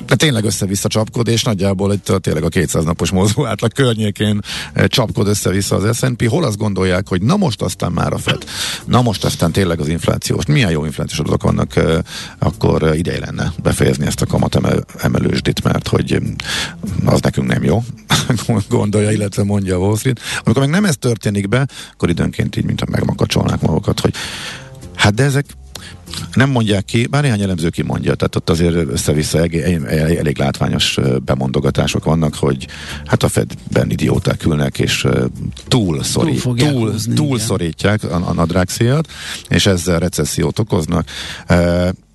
[0.08, 4.40] de, tényleg össze-vissza csapkod, és nagyjából itt tényleg a 200 napos mozgó átlag környékén
[4.74, 6.30] eh, csapkod össze-vissza az S&P.
[6.30, 8.44] Hol azt gondolják, hogy na most aztán már a FED,
[8.86, 11.98] na most aztán tényleg az inflációs, milyen jó inflációs adatok vannak, eh,
[12.40, 14.60] akkor eh, ideje lenne befejezni ezt a kamat
[14.98, 16.22] emelősdit, mert hogy
[17.06, 17.84] az nekünk nem jó,
[18.70, 20.20] gondolja, illetve mondja a Wall Street.
[20.44, 24.14] Amikor meg nem ez történik be, akkor időnként így, mintha megmakacsolnák magukat, hogy
[24.96, 25.46] hát de ezek
[26.34, 29.56] nem mondják ki, bár néhány elemző ki mondja, tehát ott azért össze-vissza elég,
[30.18, 32.68] elég látványos bemondogatások vannak, hogy
[33.06, 35.08] hát a Fedben idióták ülnek, és
[35.68, 39.12] túl, szorít, túl, túl, túl szorítják a, a nadrágszíjat,
[39.50, 41.10] és ezzel recessziót okoznak.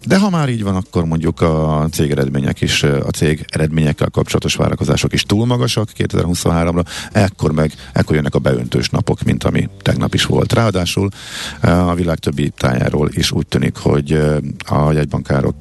[0.07, 4.55] De ha már így van, akkor mondjuk a cég eredmények is, a cég eredményekkel kapcsolatos
[4.55, 10.15] várakozások is túl magasak 2023-ra, ekkor meg, ekkor jönnek a beöntős napok, mint ami tegnap
[10.15, 10.53] is volt.
[10.53, 11.09] Ráadásul
[11.61, 14.13] a világ többi tájáról is úgy tűnik, hogy
[14.67, 15.57] a jegybankárok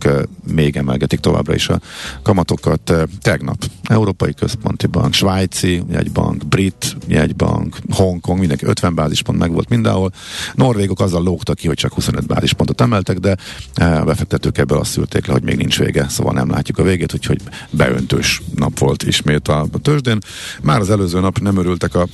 [0.54, 1.80] még emelgetik továbbra is a
[2.22, 2.94] kamatokat.
[3.22, 10.12] Tegnap Európai Központi Bank, Svájci jegybank, Brit jegybank, Hongkong, mindenki 50 bázispont meg volt mindenhol.
[10.54, 13.38] Norvégok azzal lógtak ki, hogy csak 25 bázispontot emeltek, de
[13.76, 17.42] befektetők ebből azt szűrték le, hogy még nincs vége, szóval nem látjuk a végét, úgyhogy
[17.70, 20.18] beöntős nap volt ismét a, a tőzsdén.
[20.62, 22.08] Már az előző nap nem örültek a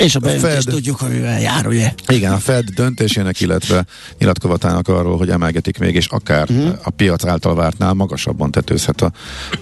[0.00, 1.92] és a beöntés tudjuk, hogy mivel jár, ugye?
[2.08, 3.84] Igen, a Fed döntésének, illetve
[4.18, 6.78] nyilatkozatának arról, hogy emelgetik még, és akár uh-huh.
[6.82, 9.12] a piac által vártnál magasabban tetőzhet a,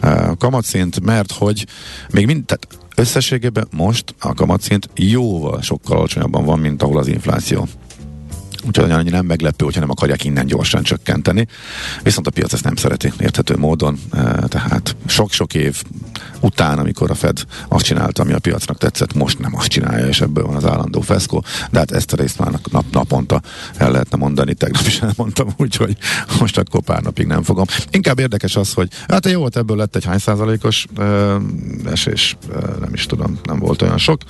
[0.01, 1.67] a kamatszint, mert hogy
[2.11, 7.69] még mind, tehát összességében most a kamatszint jóval sokkal alacsonyabban van, mint ahol az infláció.
[8.69, 11.47] Úgyhogy annyi nem meglepő, hogyha nem akarják innen gyorsan csökkenteni.
[12.03, 13.99] Viszont a piac ezt nem szereti érthető módon,
[14.49, 15.83] tehát sok-sok év
[16.41, 20.21] után, amikor a Fed azt csinálta, ami a piacnak tetszett, most nem azt csinálja, és
[20.21, 21.45] ebből van az állandó feszkó.
[21.71, 23.41] De hát ezt a részt már nap, naponta
[23.77, 25.97] el lehetne mondani, tegnap is elmondtam, úgyhogy
[26.41, 27.65] most akkor pár napig nem fogom.
[27.91, 31.35] Inkább érdekes az, hogy hát jó volt, ebből lett egy hány százalékos uh,
[31.91, 34.23] esés, uh, nem is tudom, nem volt olyan sok.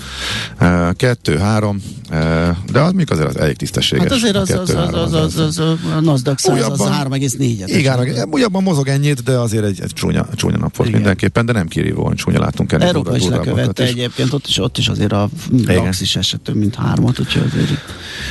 [0.61, 4.05] Uh, kettő, három, uh, de az még azért az elég tisztességes.
[4.05, 7.65] Hát azért az, az, az, az, az, az, a Nasdaq 100 az 3,4-et.
[7.67, 11.01] Igen, újabban mozog ennyit, de azért egy, egy csúnya, csúnya nap volt Igen.
[11.01, 12.87] mindenképpen, de nem kirívó, csúnya látunk ennél.
[12.87, 13.91] Európa is lekövette is.
[13.91, 17.71] egyébként, ott is, ott is azért a DAX is esett több mint hármat, úgyhogy azért...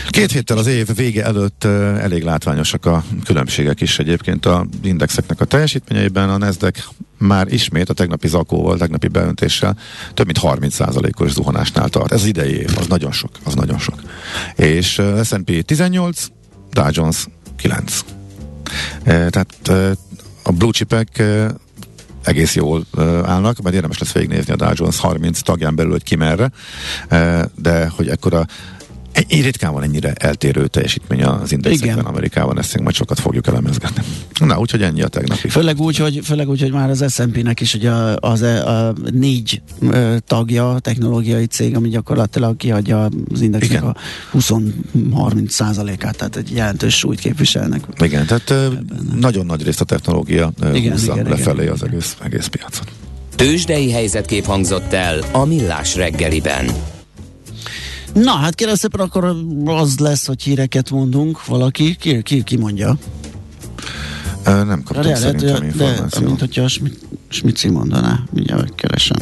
[0.09, 1.63] Két héttel az év vége előtt
[1.99, 6.29] elég látványosak a különbségek is egyébként a indexeknek a teljesítményeiben.
[6.29, 6.79] A Nasdaq
[7.17, 9.77] már ismét a tegnapi zakóval, tegnapi beöntéssel
[10.13, 12.11] több mint 30%-os zuhanásnál tart.
[12.11, 14.01] Ez idei év, az nagyon sok, az nagyon sok.
[14.55, 16.25] És uh, S&P 18,
[16.71, 17.25] Dow Jones
[17.55, 18.03] 9.
[19.03, 19.95] E, tehát e,
[20.43, 21.55] a blue chipek e,
[22.23, 26.03] egész jól uh, állnak, mert érdemes lesz végignézni a Dow Jones 30 tagján belül, hogy
[26.03, 26.51] ki merre,
[27.11, 28.45] uh, de hogy ekkora
[29.27, 32.05] egy ritkán van ennyire eltérő teljesítmény az indexekben Igen.
[32.05, 34.03] Amerikában, ezt majd sokat fogjuk elemezgetni.
[34.39, 35.49] Na, úgyhogy ennyi a tegnapi.
[35.49, 39.61] Főleg úgy, hogy, főleg úgy, hogy már az S&P-nek is ugye az, a, a négy
[39.79, 43.83] ö, tagja, technológiai cég, ami gyakorlatilag kiadja az indexnek Igen.
[43.83, 43.95] a
[44.37, 47.81] 20-30 százalékát, tehát egy jelentős súlyt képviselnek.
[47.99, 48.67] Igen, tehát ö,
[49.19, 52.91] nagyon nagy részt a technológia ö, igen, húzza igen, lefelé igen, az egész, egész piacot.
[53.35, 56.65] Tőzsdei helyzetkép hangzott el a Millás reggeliben.
[58.23, 61.95] Na, hát kérem szépen, akkor az lesz, hogy híreket mondunk valaki.
[61.95, 62.97] Ki, ki, ki mondja?
[64.45, 66.25] Ö, nem kaptam De, lehet, szerintem de, információt.
[66.25, 66.69] mint hogyha a
[67.29, 69.17] Smici mondaná, mindjárt megkeresem.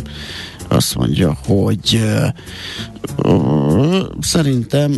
[0.67, 2.25] Azt mondja, hogy ö,
[3.23, 4.95] ö, szerintem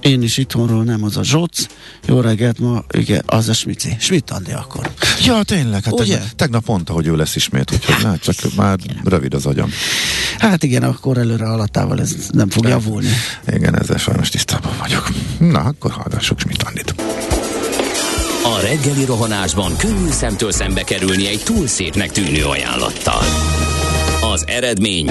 [0.00, 1.66] én is itthonról nem az a Zsoc.
[2.06, 3.96] Jó reggelt ma, igen, az a Smici.
[3.98, 4.90] Schmidt Andi akkor.
[5.24, 6.14] Ja, tényleg, hát Ugye?
[6.14, 9.70] tegnap, tegnap mondta, hogy ő lesz ismét, úgyhogy hát csak már rövid az agyam.
[10.38, 13.08] Hát igen, akkor előre alattával ez nem fog javulni.
[13.46, 15.08] Igen, ezzel sajnos tisztában vagyok.
[15.38, 16.94] Na, akkor hallgassuk Schmidt Andit.
[18.44, 23.22] A reggeli rohanásban könnyű szemtől szembe kerülni egy túl szépnek tűnő ajánlattal.
[24.32, 25.10] Az eredmény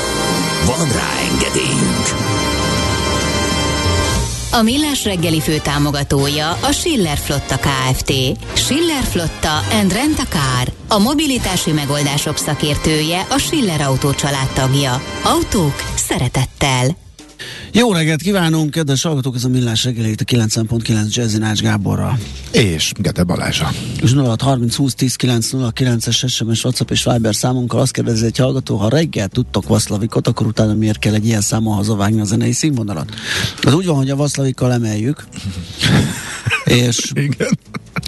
[0.65, 2.29] Van rá engedélyünk!
[4.53, 8.13] A Millás reggeli fő támogatója a Schiller Flotta KFT.
[8.53, 10.73] Schiller Flotta and Rent a Car.
[10.87, 14.11] A mobilitási megoldások szakértője a Schiller Autó
[14.53, 15.01] tagja.
[15.23, 17.10] Autók szeretettel.
[17.73, 22.17] Jó reggelt kívánunk, kedves hallgatók, ez a Millás reggeli itt a 90.9 Jazzy Nács Gáborra.
[22.51, 23.71] És Gede Balázsa.
[24.01, 25.15] És 06 30 20 10
[25.73, 30.27] 9 es SMS, WhatsApp és Viber számunkkal azt kérdezi egy hallgató, ha reggel tudtok Vaszlavikot,
[30.27, 33.13] akkor utána miért kell egy ilyen számon hazavágni a zenei színvonalat?
[33.61, 35.27] Az úgy van, hogy a Vaszlavikkal emeljük,
[36.65, 37.57] és Igen.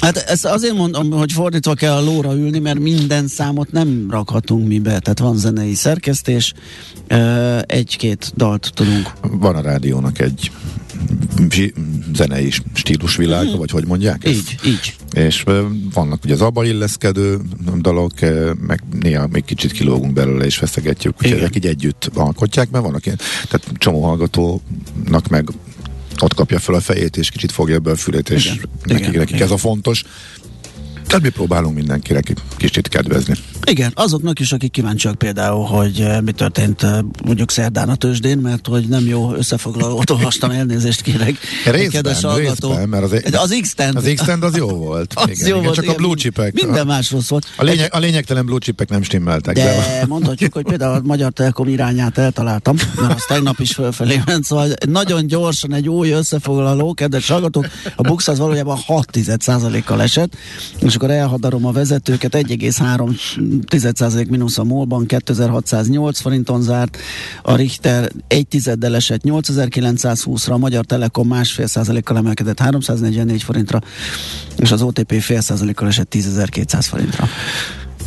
[0.01, 4.67] Hát ezt azért mondom, hogy fordítva kell a lóra ülni, mert minden számot nem rakhatunk
[4.67, 4.99] mi be.
[4.99, 6.53] Tehát van zenei szerkesztés,
[7.61, 9.11] egy-két dalt tudunk.
[9.21, 10.51] Van a rádiónak egy
[12.13, 14.35] zenei stílusvilága, vagy hogy mondják ezt?
[14.35, 14.95] Így, így.
[15.13, 15.43] És
[15.93, 17.39] vannak ugye az abba illeszkedő
[17.75, 21.37] dolog, ö, meg néha még kicsit kilógunk belőle és feszegetjük, Igen.
[21.37, 23.17] ezek így együtt alkotják, mert vannak ilyen,
[23.49, 25.49] tehát csomó hallgatónak meg
[26.19, 28.69] ott kapja fel a fejét, és kicsit fogja be a fülét, és Igen.
[28.83, 29.19] nekik, Igen.
[29.19, 29.47] nekik Igen.
[29.47, 30.03] ez a fontos.
[31.07, 33.33] Tehát mi próbálunk mindenkinek kicsit kedvezni.
[33.65, 38.37] Igen, azoknak is, akik kíváncsiak például, hogy eh, mi történt eh, mondjuk szerdán a tőzsdén,
[38.37, 41.37] mert hogy nem jó összefoglalót olvastam, elnézést kérek.
[41.65, 42.67] Részben, Kedves hallgató.
[42.67, 43.95] részben, mert az, az X-Tend.
[43.95, 45.13] az x az jó volt.
[45.23, 46.53] Az igen, jó igen, volt, csak igen, a blue chipek.
[46.53, 47.45] Minden más rossz volt.
[47.57, 49.55] A, lényeg, a lényegtelen blue chipek nem stimmeltek.
[49.55, 54.21] De, De mondhatjuk, hogy például a Magyar Telekom irányát eltaláltam, mert az tegnap is fölfelé
[54.25, 59.17] ment, szóval nagyon gyorsan egy új összefoglaló, kedves hallgatók, a Bux az valójában 6
[59.85, 60.35] kal esett,
[60.79, 63.52] és akkor elhadarom a vezetőket, 1,3
[64.29, 66.97] mínusz a MOL-ban, 2608 forinton zárt,
[67.41, 73.81] a Richter egy tizeddel esett 8920-ra, a Magyar Telekom másfél százalékkal emelkedett 344 forintra,
[74.57, 77.27] és az OTP fél százalékkal esett 10.200 forintra.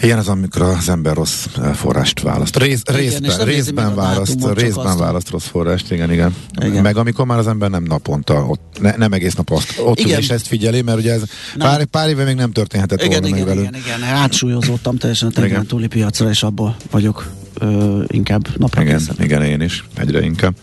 [0.02, 2.58] Ilyen az, amikor az ember rossz eh, forrást választ.
[2.58, 6.82] Rész, és részben, részben választ, részben azt választ rossz forrást, igen, igen, Igen.
[6.82, 10.06] Meg amikor már az ember nem naponta, ott, ne, nem egész nap azt, ott ül
[10.06, 10.20] Igen.
[10.20, 11.22] és ezt figyeli, mert ugye ez
[11.54, 11.68] Nem.
[11.68, 13.76] pár, pár éve még nem történhetett Igen, volna meg igen, velünk.
[13.76, 15.48] igen, igen, átsúlyozódtam teljesen a Igen.
[15.48, 20.54] tegnap túli piacra, és abból vagyok ö, inkább napra Igen, igen, én is, egyre inkább.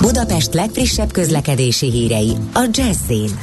[0.00, 3.38] Budapest legfrissebb közlekedési hírei a Jazzin.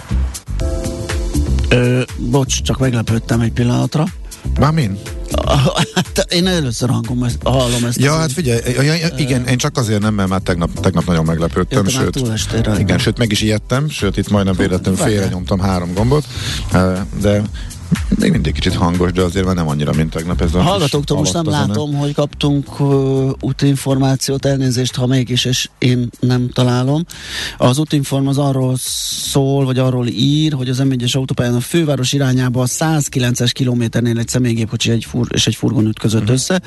[1.69, 4.05] Ö, bocs, csak meglepődtem egy pillanatra.
[4.59, 4.99] Már min?
[5.95, 7.99] Hát én először hangom, ezt, hallom ezt.
[7.99, 11.25] Ja, hát figyelj, ja, ja, igen, én csak azért nem, mert már tegnap, tegnap nagyon
[11.25, 12.23] meglepődtem, át sőt,
[12.79, 16.25] igen, sőt, meg is ijedtem, sőt, itt majdnem véletlenül félre nyomtam három gombot,
[17.21, 17.41] de
[18.19, 21.33] még mindig kicsit hangos, de azért már nem annyira, mint tegnap ez a hallgatóktól most
[21.33, 27.05] nem látom, hogy kaptunk uh, útinformációt, elnézést, ha mégis, és én nem találom.
[27.57, 28.75] Az útinform az arról
[29.31, 34.27] szól, vagy arról ír, hogy az M1-es autópályán a főváros irányába a 109-es kilométernél egy
[34.27, 36.35] személygépkocsi egy fur- és egy furgon ütközött uh-huh.
[36.35, 36.61] össze.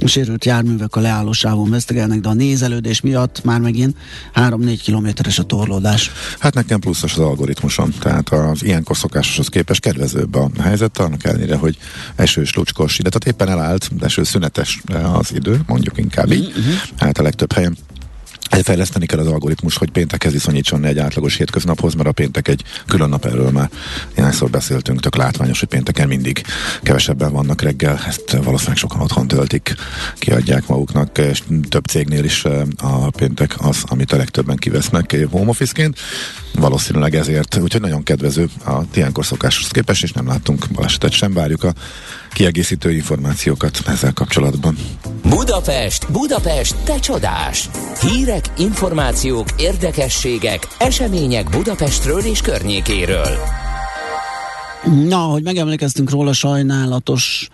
[0.00, 3.96] A sérült járművek a leállósávon vesztegelnek, de a nézelődés miatt már megint
[4.34, 6.10] 3-4 kilométeres a torlódás.
[6.38, 11.56] Hát nekem pluszos az algoritmusom, tehát az ilyenkor szokásoshoz képest kedvezőbb a helyzet, annak ellenére,
[11.56, 11.78] hogy
[12.16, 14.80] esős, lucskos ide, tehát éppen elállt, de eső szünetes
[15.12, 16.52] az idő, mondjuk inkább így,
[16.98, 17.76] hát a legtöbb helyen.
[18.62, 23.08] Fejleszteni kell az algoritmus, hogy péntekhez viszonyítson egy átlagos hétköznaphoz, mert a péntek egy külön
[23.08, 23.70] nap erről már
[24.16, 26.42] néhányszor beszéltünk, tök látványos, hogy pénteken mindig
[26.82, 29.74] kevesebben vannak reggel, ezt valószínűleg sokan otthon töltik,
[30.14, 35.22] kiadják maguknak, és több cégnél is eh, a péntek az, amit a legtöbben kivesznek eh,
[35.30, 35.98] home office-ként,
[36.52, 41.64] valószínűleg ezért, úgyhogy nagyon kedvező a ilyenkor szokáshoz képest, és nem láttunk balesetet sem, várjuk
[41.64, 41.72] a
[42.32, 44.76] kiegészítő információkat ezzel kapcsolatban.
[45.22, 47.68] Budapest, Budapest, te csodás!
[48.00, 53.67] Hírek, információk, érdekességek, események Budapestről és környékéről.
[54.84, 57.48] Na, hogy megemlékeztünk róla, sajnálatos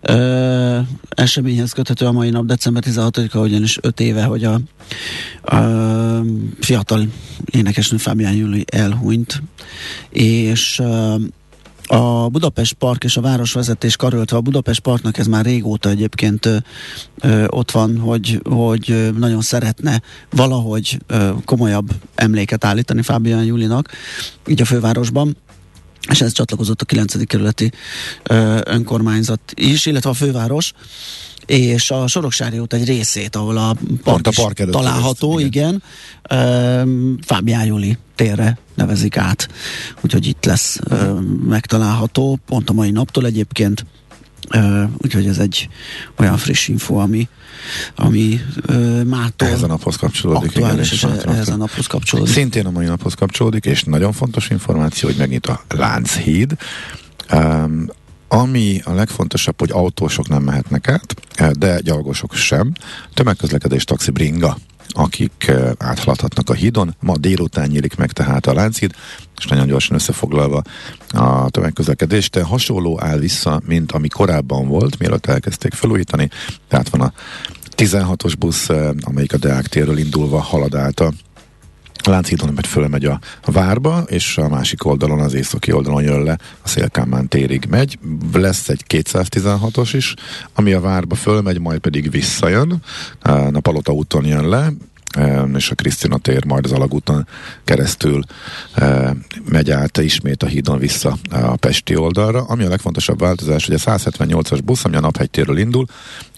[0.00, 4.60] ö, eseményhez köthető a mai nap, december 16-a, ugyanis 5 éve, hogy a,
[5.56, 5.60] a
[6.60, 7.06] fiatal
[7.44, 9.42] énekesnő Fábián Júli elhunyt,
[10.10, 11.14] és ö,
[11.86, 16.46] a Budapest Park és a városvezetés karöltve, a Budapest Parknak ez már régóta egyébként
[17.20, 23.88] ö, ott van, hogy, hogy nagyon szeretne valahogy ö, komolyabb emléket állítani Fábián Júlinak,
[24.46, 25.36] így a fővárosban
[26.10, 27.26] és ez csatlakozott a 9.
[27.26, 27.72] kerületi
[28.22, 30.72] ö, önkormányzat is, illetve a főváros,
[31.46, 35.82] és a Soroksári út egy részét, ahol a park, a park előtt található, részt, igen,
[36.30, 37.18] igen.
[37.22, 39.48] Fábián Júli térre nevezik át,
[40.00, 41.12] úgyhogy itt lesz ö,
[41.46, 43.86] megtalálható, pont a mai naptól egyébként,
[44.50, 45.68] ö, úgyhogy ez egy
[46.18, 47.28] olyan friss info, ami
[47.94, 50.48] ami ö, mától Ehhez a naphoz kapcsolódik.
[50.48, 52.32] aktuális, és igen, ehhez a naphoz kapcsolódik.
[52.32, 56.52] Szintén a mai naphoz kapcsolódik, és nagyon fontos információ, hogy megnyit a Lánchíd.
[57.32, 57.86] Um,
[58.28, 61.14] ami a legfontosabb, hogy autósok nem mehetnek át,
[61.58, 62.72] de gyalogosok sem.
[63.14, 64.56] Tömegközlekedés, taxi, bringa
[64.88, 66.94] akik eh, áthaladhatnak a hídon.
[67.00, 68.94] Ma délután nyílik meg tehát a Lánchíd,
[69.36, 70.62] és nagyon gyorsan összefoglalva
[71.08, 72.38] a tömegközlekedést.
[72.38, 76.28] Hasonló áll vissza, mint ami korábban volt, mielőtt elkezdték felújítani.
[76.68, 77.12] Tehát van a
[77.76, 81.12] 16-os busz, eh, amelyik a Deák térről indulva halad át a
[82.06, 86.68] Lánchídon, mert fölmegy a, várba, és a másik oldalon, az északi oldalon jön le, a
[86.68, 87.98] Szélkámán térig megy.
[88.32, 90.14] Lesz egy 216-os is,
[90.54, 92.82] ami a várba fölmegy, majd pedig visszajön,
[93.52, 94.72] a Palota úton jön le,
[95.56, 97.26] és a Krisztina tér majd az alagúton
[97.64, 98.22] keresztül
[99.48, 102.42] megy át ismét a hídon vissza a Pesti oldalra.
[102.42, 105.84] Ami a legfontosabb változás, hogy a 178-as busz, ami a Naphegy térről indul,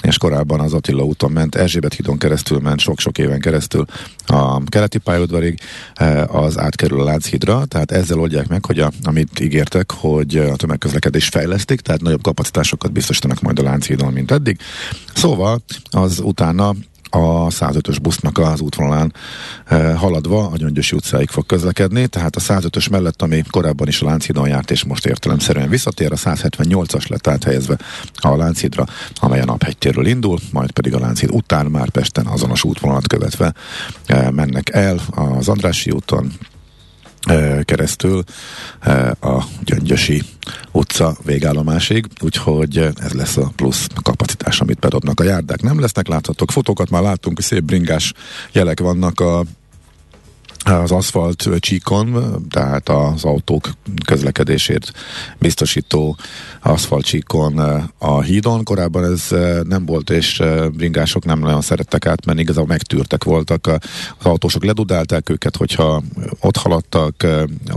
[0.03, 3.85] és korábban az Attila úton ment, Erzsébet hídon keresztül ment sok-sok éven keresztül
[4.27, 5.61] a keleti pályaudvarig,
[6.27, 11.29] az átkerül a Lánchídra, tehát ezzel oldják meg, hogy a, amit ígértek, hogy a tömegközlekedés
[11.29, 14.59] fejlesztik, tehát nagyobb kapacitásokat biztosítanak majd a Lánchídon, mint eddig.
[15.15, 16.75] Szóval az utána
[17.11, 19.15] a 105-ös busznak az útvonalán
[19.65, 24.07] e, haladva a Gyöngyösi utcáig fog közlekedni, tehát a 105-ös mellett, ami korábban is a
[24.07, 27.79] Lánchídon járt, és most értelemszerűen visszatér, a 178-as lett áthelyezve
[28.15, 28.85] a Lánchídra,
[29.15, 33.55] amely a Naphegytérről indul, majd pedig a Lánchíd után már Pesten azonos útvonalat követve
[34.07, 36.33] e, mennek el az Andrássy úton,
[37.63, 38.23] keresztül
[39.21, 40.23] a Gyöngyösi
[40.73, 45.63] utca végállomásig, úgyhogy ez lesz a plusz kapacitás, amit bedobnak a járdák.
[45.63, 48.13] Nem lesznek láthatók fotókat, már láttunk, szép bringás
[48.53, 49.45] jelek vannak a
[50.73, 53.71] az aszfalt csíkon, tehát az autók
[54.05, 54.93] közlekedését
[55.39, 56.17] biztosító
[56.63, 57.59] aszfalt csíkon
[57.99, 58.65] a hídon.
[58.65, 59.29] Korábban ez
[59.63, 60.43] nem volt, és
[60.73, 63.67] bringások nem nagyon szerettek átmenni, igazából megtűrtek voltak.
[64.19, 66.03] Az autósok ledudálták őket, hogyha
[66.41, 67.27] ott haladtak,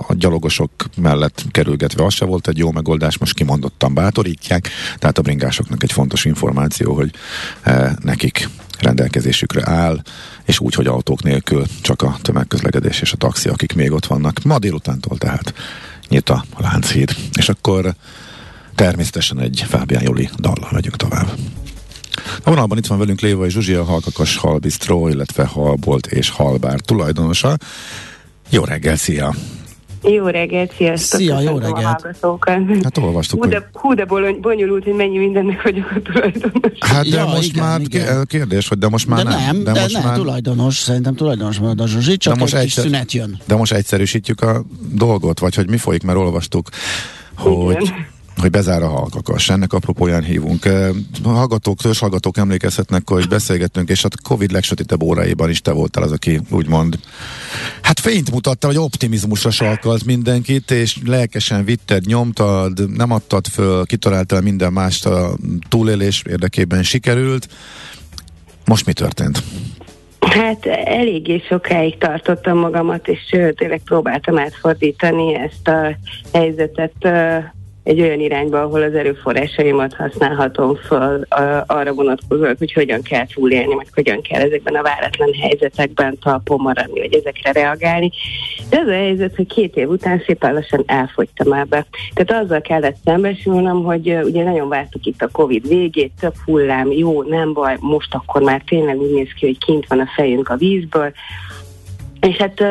[0.08, 5.22] a gyalogosok mellett kerülgetve, az se volt egy jó megoldás, most kimondottan bátorítják, tehát a
[5.22, 7.12] bringásoknak egy fontos információ, hogy
[8.02, 8.50] nekik
[8.82, 10.02] rendelkezésükre áll,
[10.46, 14.44] és úgy, hogy autók nélkül csak a tömegközlekedés és a taxi, akik még ott vannak.
[14.44, 15.54] Ma délutántól tehát
[16.08, 17.16] nyit a Lánchíd.
[17.38, 17.94] És akkor
[18.76, 21.28] természetesen egy Fábián Joli dallal megyünk tovább.
[22.44, 26.80] A vonalban itt van velünk Léva és Zsuzsi, a Halkakas Halbistró, illetve Halbolt és Halbár
[26.80, 27.58] tulajdonosa.
[28.50, 29.36] Jó reggel, szia!
[30.04, 31.20] Jó reggelt, sziasztok!
[31.20, 32.06] Szia, jó reggelt.
[32.84, 36.78] Hát olvastuk, Hú de, hú de bolony- bonyolult, hogy mennyi mindennek vagyok a tulajdonos.
[36.80, 38.26] Hát de Ja, most igen, már igen.
[38.28, 40.16] kérdés, hogy de most már de nem, de, de de most nem, már...
[40.18, 43.40] tulajdonos, szerintem tulajdonos marad a Zsuzsi, csak De most egy kis egyszer- szünet jön.
[43.46, 46.70] De most egyszerűsítjük a dolgot, vagy hogy mi folyik, mert olvastuk,
[47.38, 48.06] hogy, Igen.
[48.40, 49.50] Hogy bezár a halkakas.
[49.50, 50.66] Ennek apropóján hívunk.
[51.24, 56.04] A hallgatók, törzs hallgatók emlékezhetnek, hogy beszélgettünk, és a Covid legsötétebb óráiban is te voltál
[56.04, 57.00] az, aki úgymond
[57.82, 64.42] hát fényt mutatta, hogy optimizmusra sarkalt mindenkit, és lelkesen vitted, nyomtad, nem adtad föl, kitaláltál
[64.42, 65.38] minden mást a
[65.70, 67.48] túlélés érdekében sikerült.
[68.66, 69.44] Most mi történt?
[70.20, 75.98] Hát eléggé sokáig tartottam magamat, és tényleg próbáltam átfordítani ezt a
[76.34, 76.94] helyzetet
[77.84, 83.74] egy olyan irányba, ahol az erőforrásaimat használhatom föl ö, arra vonatkozóan, hogy hogyan kell túlélni,
[83.74, 88.12] vagy hogyan kell ezekben a váratlan helyzetekben talpon maradni, vagy ezekre reagálni.
[88.70, 91.86] De az a helyzet, hogy két év után szépen lassan elfogytam ebbe.
[92.14, 97.24] Tehát azzal kellett szembesülnöm, hogy ugye nagyon vártuk itt a Covid végét, több hullám, jó,
[97.24, 100.56] nem baj, most akkor már tényleg úgy néz ki, hogy kint van a fejünk a
[100.56, 101.12] vízből,
[102.20, 102.64] És hát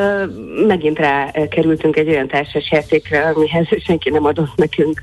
[0.67, 5.01] megint rá kerültünk egy olyan társas játékra, amihez senki nem adott nekünk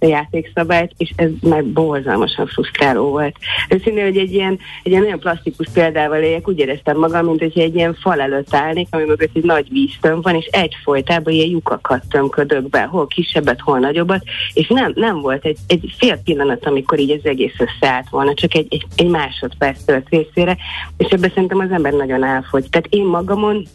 [0.00, 3.36] játékszabályt, és ez már borzalmasan frusztráló volt.
[3.68, 7.58] Őszintén, hogy egy ilyen, egy ilyen olyan plastikus példával éljek, úgy éreztem magam, mint hogy
[7.58, 11.48] egy ilyen fal előtt állnék, ami mögött egy nagy víztöm van, és egy folytában ilyen
[11.48, 14.22] lyukakat tömködök be, hol kisebbet, hol nagyobbat,
[14.52, 18.54] és nem, nem volt egy, egy fél pillanat, amikor így az egész összeállt volna, csak
[18.54, 20.56] egy, egy, egy másodperc tört részére,
[20.96, 22.68] és ebben szerintem az ember nagyon elfogy.
[22.70, 23.66] Tehát én magamon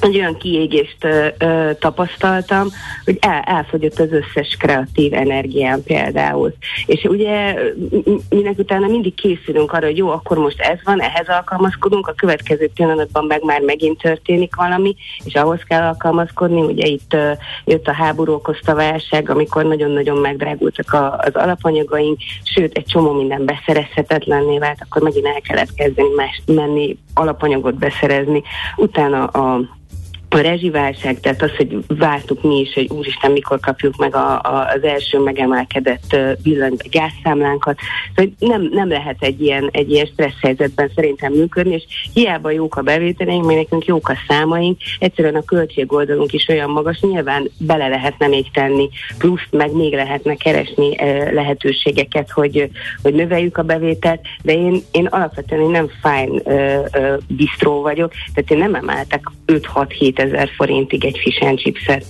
[0.00, 2.68] egy olyan kiégést ö, ö, tapasztaltam,
[3.04, 6.54] hogy el, elfogyott az összes kreatív energiám például.
[6.86, 7.54] És ugye
[8.28, 12.70] minek utána mindig készülünk arra, hogy jó, akkor most ez van, ehhez alkalmazkodunk, a következő
[12.74, 16.60] pillanatban meg már megint történik valami, és ahhoz kell alkalmazkodni.
[16.60, 17.32] Ugye itt ö,
[17.64, 23.44] jött a háború okozta válság, amikor nagyon-nagyon megdrágultak a, az alapanyagaink, sőt, egy csomó minden
[23.44, 28.42] beszerezhetetlenné vált, akkor megint el kellett kezdeni más, menni alapanyagot beszerezni.
[28.76, 29.60] Utána a
[30.28, 34.68] a rezsiválság, tehát az, hogy vártuk mi is, hogy úristen, mikor kapjuk meg a, a,
[34.74, 37.78] az első megemelkedett villany gázszámlánkat.
[38.14, 42.76] Szóval nem, nem lehet egy ilyen, egy ilyen stressz helyzetben szerintem működni, és hiába jók
[42.76, 47.88] a bevételeink, mert nekünk jók a számaink, egyszerűen a költségoldalunk is olyan magas, nyilván bele
[47.88, 50.96] lehetne még tenni, plusz meg még lehetne keresni
[51.32, 52.70] lehetőségeket, hogy,
[53.02, 56.40] hogy növeljük a bevételt, de én, én alapvetően nem fine
[57.28, 62.04] bistró vagyok, tehát én nem emeltek 5-6-7 ezer forintig egy fish and chipset.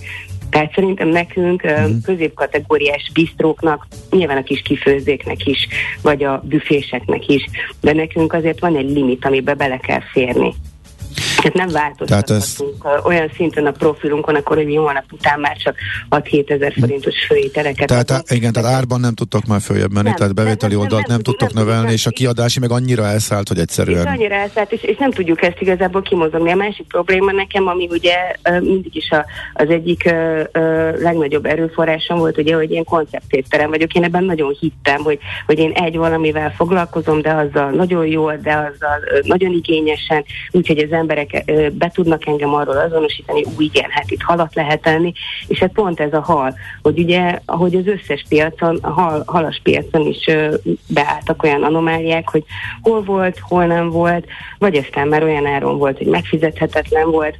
[0.49, 1.97] Tehát szerintem nekünk mm.
[2.03, 5.67] középkategóriás bisztróknak, nyilván a kis kifőzéknek is,
[6.01, 7.45] vagy a büféseknek is,
[7.81, 10.53] de nekünk azért van egy limit, amiben bele kell férni.
[11.41, 13.05] Tehát nem változtathatunk ez...
[13.05, 15.75] olyan szinten a profilunkon, akkor hogy holnap után már csak
[16.09, 17.87] 6-7 ezer forintos főételeket.
[17.87, 18.29] Tehát adunk.
[18.29, 21.23] igen, tehát árban nem tudtok már följebb menni, nem, tehát bevételi nem, oldalt nem, nem,
[21.23, 24.05] tudtok nem növelni, és a kiadási meg annyira elszállt, hogy egyszerűen...
[24.05, 26.51] És annyira elszállt, és, és nem tudjuk ezt igazából kimozogni.
[26.51, 28.15] A másik probléma nekem, ami ugye
[28.59, 33.93] mindig is a, az egyik uh, uh, legnagyobb erőforrásom volt, ugye, hogy én konceptétterem vagyok.
[33.93, 38.53] Én ebben nagyon hittem, hogy, hogy én egy valamivel foglalkozom, de azzal nagyon jól, de
[38.53, 41.26] azzal nagyon igényesen, úgyhogy az emberek
[41.71, 45.13] be tudnak engem arról azonosítani, úgy igen, hát itt halat lehet tenni,
[45.47, 49.59] és hát pont ez a hal, hogy ugye, ahogy az összes piacon, a hal, halas
[49.63, 50.29] piacon is
[50.87, 52.43] beálltak olyan anomáliák, hogy
[52.81, 54.25] hol volt, hol nem volt,
[54.57, 57.37] vagy aztán már olyan áron volt, hogy megfizethetetlen volt,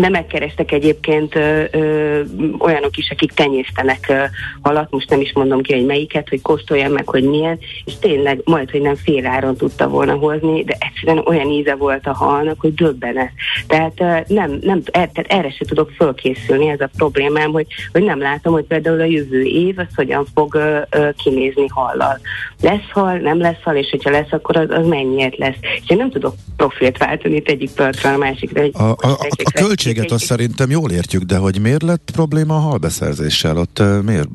[0.00, 2.20] de megkerestek egyébként ö, ö,
[2.58, 4.22] olyanok is, akik tenyésztenek ö,
[4.62, 8.40] halat, most nem is mondom ki, hogy melyiket, hogy kóstoljam meg, hogy milyen, és tényleg
[8.44, 12.60] majd, hogy nem fél áron tudta volna hozni, de egyszerűen olyan íze volt a halnak,
[12.60, 13.30] hogy döbbenet.
[13.66, 18.02] Tehát ö, nem, nem, er, tehát erre se tudok fölkészülni, ez a problémám, hogy, hogy
[18.02, 22.20] nem látom, hogy például a jövő év az hogyan fog ö, ö, kinézni hallal.
[22.60, 25.56] Lesz hal, nem lesz hal, és hogyha lesz, akkor az, az mennyiért lesz.
[25.60, 28.60] És én nem tudok profilt váltani itt egyik percre a másikra.
[28.60, 29.50] Egy a, a, a, a
[29.84, 33.56] költséget azt szerintem jól értjük, de hogy miért lett probléma a halbeszerzéssel?
[33.56, 34.28] Ott miért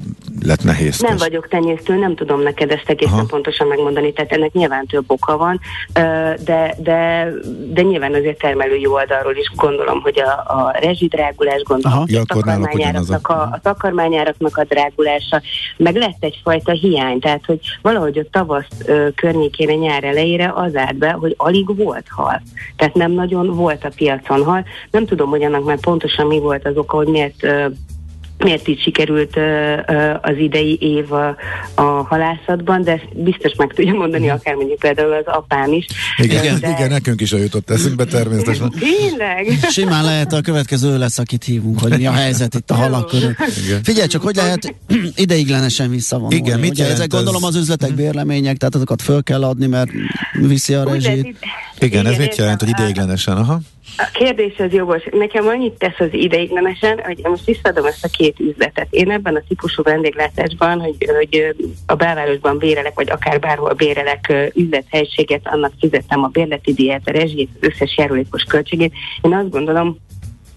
[0.45, 0.99] lett nehéz?
[0.99, 3.25] Nem vagyok tenyésztő, nem tudom neked ezt egészen Aha.
[3.25, 5.59] pontosan megmondani, tehát ennek nyilván több oka van,
[6.43, 7.29] de, de,
[7.73, 12.05] de nyilván azért termelői oldalról is gondolom, hogy a, a rezsidrágulás, gondolom, Aha.
[12.09, 15.41] Ja, a, takarmányáraknak a, a takarmányáraknak a drágulása,
[15.77, 18.67] meg lett egyfajta hiány, tehát hogy valahogy a tavasz
[19.15, 22.41] környékére, nyár elejére az állt be, hogy alig volt hal.
[22.75, 24.65] Tehát nem nagyon volt a piacon hal.
[24.91, 27.45] Nem tudom, hogy annak már pontosan mi volt az oka, hogy miért
[28.43, 29.37] miért így sikerült
[30.21, 31.35] az idei év a,
[31.75, 34.35] a halászatban, de ezt biztos meg tudja mondani mhm.
[34.35, 35.85] akár mondjuk például az apám is.
[36.17, 36.69] Igen, de...
[36.69, 38.69] igen nekünk is eljutott eszünkbe természetesen.
[38.79, 39.59] Tényleg?
[39.69, 43.35] Simán lehet a következő lesz, akit hívunk, hogy mi a helyzet itt a halak körül.
[43.83, 44.75] Figyelj csak, hogy lehet
[45.15, 46.35] ideiglenesen visszavonulni.
[46.35, 47.07] Igen, mit Ugye, ezek ez?
[47.07, 47.97] gondolom az üzletek mhm.
[47.97, 49.91] bérlemények, tehát azokat föl kell adni, mert
[50.33, 51.13] viszi a rezsit.
[51.13, 51.35] Igen,
[51.79, 53.37] igen, ez mit jelent, hogy ideiglenesen?
[53.37, 53.59] Aha.
[54.01, 55.03] A kérdés az jogos.
[55.11, 58.87] Nekem annyit tesz az ideiglenesen, hogy most visszadom ezt a két üzletet.
[58.89, 65.47] Én ebben a típusú vendéglátásban, hogy, hogy a belvárosban bérelek, vagy akár bárhol bérelek üzlethelységet,
[65.47, 68.93] annak fizettem a bérleti díját, a rezsét, összes járulékos költségét.
[69.21, 69.97] Én azt gondolom,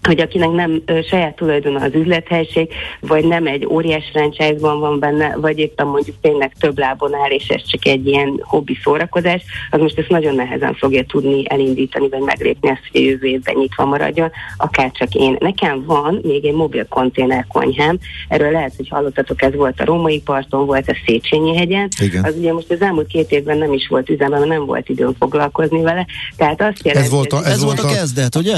[0.07, 5.35] hogy akinek nem ö, saját tulajdona az üzlethelység, vagy nem egy óriás franchise van benne,
[5.35, 9.79] vagy éppen mondjuk tényleg több lábon áll, és ez csak egy ilyen hobbi szórakozás, az
[9.79, 13.85] most ezt nagyon nehezen fogja tudni elindítani, vagy meglépni ezt, hogy a jövő évben nyitva
[13.85, 15.35] maradjon, akár csak én.
[15.39, 17.97] Nekem van még egy mobil konténer konyhám,
[18.27, 22.23] erről lehet, hogy hallottatok, ez volt a Római parton, volt a Széchenyi hegyen, Igen.
[22.23, 25.81] az ugye most az elmúlt két évben nem is volt üzemben, nem volt időm foglalkozni
[25.81, 26.05] vele,
[26.37, 28.57] tehát azt jelenti, ez volt a, ez, ez volt a kezdet, ugye?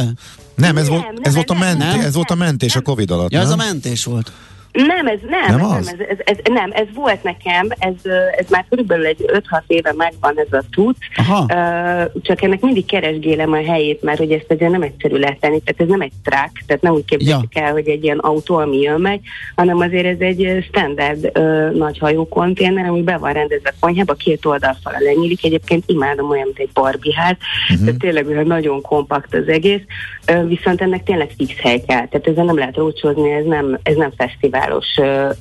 [0.55, 2.81] Nem, ez, nem, volt, ez, nem, volt a ment, nem, ez volt a mentés a
[2.81, 3.31] Covid alatt.
[3.31, 3.47] Ja, nem?
[3.47, 4.31] ez a mentés volt.
[4.75, 5.95] Nem, ez nem, Nem nem, az?
[5.97, 10.39] ez, ez, ez, nem, ez volt nekem, ez, ez már körülbelül egy 5-6 éve megvan
[10.39, 10.95] ez a tud.
[11.47, 15.81] Ö, csak ennek mindig keresgélem a helyét, mert hogy ezt azért nem egyszerű letenni, tehát
[15.81, 19.01] ez nem egy truck, tehát nem úgy képzeljük el, hogy egy ilyen autó, ami jön
[19.01, 19.19] megy,
[19.55, 24.45] hanem azért ez egy standard ö, nagy hajó konténer, ami be van rendezve konyhába, két
[24.45, 27.37] oldalfala lenyílik, egyébként imádom olyan, mint egy Barbie ház,
[27.69, 27.85] uh-huh.
[27.85, 29.81] tehát tényleg olyan nagyon kompakt az egész,
[30.27, 33.95] ö, viszont ennek tényleg fix hely kell, tehát ezzel nem lehet rócsózni, ez nem, ez
[33.95, 34.63] nem fesztiválos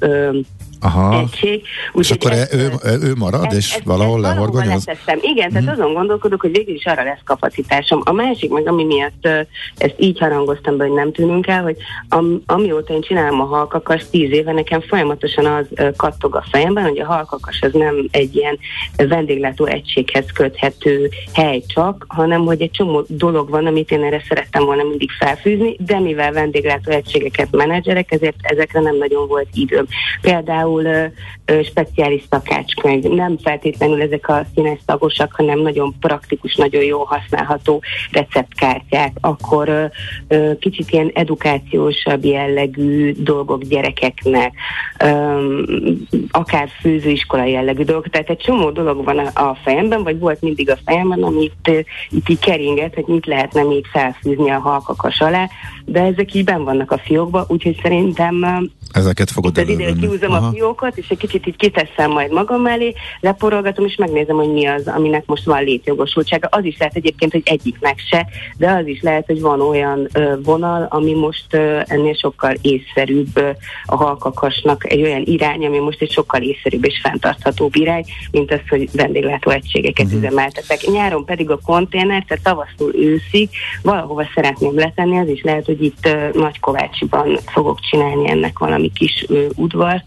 [0.00, 0.40] ö,
[0.84, 1.18] Aha.
[1.18, 1.62] egység.
[1.62, 2.70] És Úgyhogy akkor ezt, ő,
[3.02, 4.84] ő marad, ezt- és ezt- valahol lehorgonyoz?
[5.20, 8.00] Igen, tehát azon gondolkodok, hogy végül is arra lesz kapacitásom.
[8.04, 9.28] A másik, meg ami miatt
[9.76, 11.76] ezt így harangoztam be, hogy nem tűnünk el, hogy
[12.08, 15.66] am, amióta én csinálom a halkakas tíz éve, nekem folyamatosan az
[15.96, 18.58] kattog a fejemben, hogy a halkakas az nem egy ilyen
[18.96, 24.64] vendéglátó egységhez köthető hely csak, hanem hogy egy csomó dolog van, amit én erre szerettem
[24.64, 29.86] volna mindig felfűzni, de mivel vendéglátó egységeket menedzserek, ezért ezekre nem nagyon volt időm.
[30.20, 31.04] Például ö,
[31.44, 37.82] ö, speciális szakácskönyv, nem feltétlenül ezek a színes szagosak, hanem nagyon praktikus, nagyon jó használható
[38.10, 39.84] receptkártyák, akkor ö,
[40.28, 44.52] ö, kicsit ilyen edukációsabb jellegű dolgok gyerekeknek,
[44.98, 45.62] ö,
[46.30, 50.70] akár főzőiskola jellegű dolgok, tehát egy csomó dolog van a, a fejemben, vagy volt mindig
[50.70, 51.78] a fejemben, amit ö,
[52.10, 55.48] itt így keringet, hogy mit lehetne még felfűzni a halkakas alá,
[55.84, 58.44] de ezek így benn vannak a fiókba, úgyhogy szerintem
[58.94, 60.00] Ezeket fogod hogy elővenni.
[60.00, 64.52] kihúzom a fiókot, és egy kicsit így kiteszem majd magam mellé, leporolgatom, és megnézem, hogy
[64.52, 66.48] mi az, aminek most van létjogosultsága.
[66.50, 68.26] Az is lehet egyébként, hogy egyiknek se,
[68.56, 73.28] de az is lehet, hogy van olyan ö, vonal, ami most ö, ennél sokkal észszerűbb
[73.34, 73.50] ö,
[73.84, 78.60] a halkakasnak, egy olyan irány, ami most egy sokkal észszerűbb és fenntarthatóbb irány, mint az,
[78.68, 80.22] hogy vendéglátó egységeket uh-huh.
[80.22, 80.80] üzemeltetek.
[80.86, 83.48] Nyáron pedig a konténer, tehát tavasztól őszig
[83.82, 89.24] valahova szeretném letenni, az is lehet, hogy itt ö, Nagykovácsiban fogok csinálni ennek valami kis
[89.28, 90.04] ö, udvart,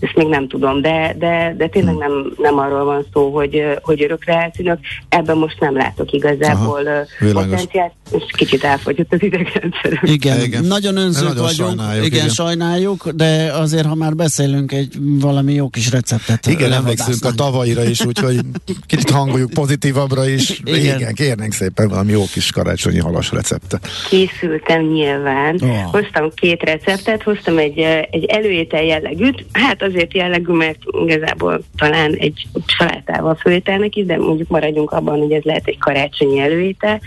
[0.00, 4.02] ezt még nem tudom, de, de, de tényleg nem, nem arról van szó, hogy, hogy
[4.02, 10.00] örökre eltűnök, ebben most nem látok igazából Aha, potenciált, és kicsit elfogyott az idegrendszerem.
[10.02, 10.46] Igen, Igen.
[10.46, 12.28] igen, nagyon önzők Nagyon vagyunk, sajnáljuk, igen, igen.
[12.28, 16.46] sajnáljuk, de azért, ha már beszélünk egy valami jó kis receptet.
[16.46, 18.40] Igen, emlékszünk a tavalyira is, úgyhogy
[18.86, 20.50] kicsit hangoljuk pozitívabbra is.
[20.50, 20.74] Igen.
[20.80, 23.88] Igen, Igen kérnénk szépen valami jó kis karácsonyi halas receptet.
[24.08, 25.58] készültem nyilván.
[25.62, 25.82] Oh.
[25.90, 27.78] Hoztam két receptet, hoztam egy,
[28.16, 34.48] egy előétel jellegűt, hát azért jellegű, mert igazából talán egy salátával főételnek is, de mondjuk
[34.48, 37.00] maradjunk abban, hogy ez lehet egy karácsonyi előétel.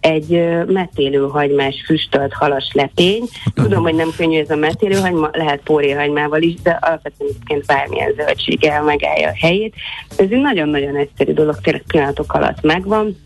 [0.00, 3.22] Egy eh, metélőhagymás füstölt halas lepény.
[3.54, 8.82] Tudom, hogy nem könnyű ez a metélőhagyma, lehet póréhagymával is, de alapvetően egyébként bármilyen zöldséggel
[8.82, 9.74] megállja a helyét.
[10.10, 13.16] Ez egy nagyon-nagyon egyszerű dolog, tényleg pillanatok alatt megvan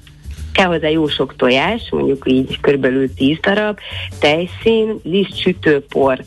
[0.52, 3.78] kell hozzá jó sok tojás, mondjuk így körülbelül 10 darab,
[4.18, 6.24] tejszín, liszt, sütőpor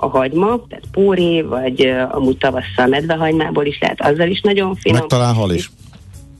[0.00, 4.98] a hagyma, tehát póré, vagy amúgy tavasszal medvehagymából is lehet, azzal is nagyon finom.
[4.98, 5.70] Meg talán hal is.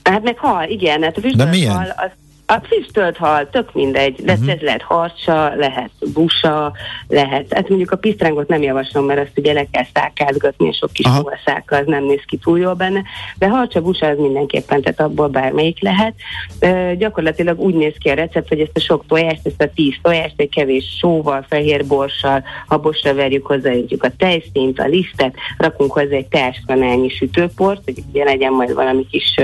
[0.03, 1.75] Hát meg hal, igen, hát a De milyen?
[1.75, 2.11] hal, az,
[2.47, 4.51] a füstölt hal, tök mindegy, de uh-huh.
[4.51, 6.73] ez lehet harcsa, lehet busa,
[7.09, 10.93] lehet, hát mondjuk a pisztrángot nem javaslom, mert azt ugye le kell szákázgatni, és sok
[10.93, 11.39] kis Aha.
[11.45, 13.03] száka, az nem néz ki túl jól benne,
[13.39, 16.15] de harcsa, busa az mindenképpen, tehát abból bármelyik lehet.
[16.61, 19.95] Ö, gyakorlatilag úgy néz ki a recept, hogy ezt a sok tojást, ezt a tíz
[20.03, 26.17] tojást egy kevés sóval, fehér borssal, habosra verjük, hozzáadjuk a tejszínt, a lisztet, rakunk hozzá
[26.17, 29.35] egy teáskanálnyi sütőport, hogy ugye legyen majd valami kis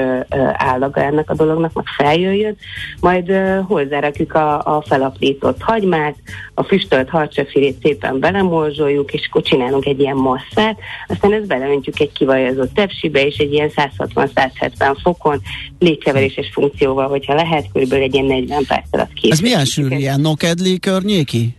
[0.52, 2.56] állaga ennek a dolognak, meg feljöjjön,
[3.00, 3.32] majd
[3.66, 6.16] hozzárakjuk a, a felaprított hagymát,
[6.54, 10.78] a füstölt harcsafirét szépen belemorzsoljuk, és akkor csinálunk egy ilyen masszát,
[11.08, 15.40] aztán ezt beleöntjük egy kivajazott tepsibe, és egy ilyen 160-170 fokon
[15.78, 19.32] légkeveréses funkcióval, hogyha lehet, körülbelül egy ilyen 40 perc alatt kész.
[19.32, 21.56] Ez milyen sűrű, ilyen nokedli környéki?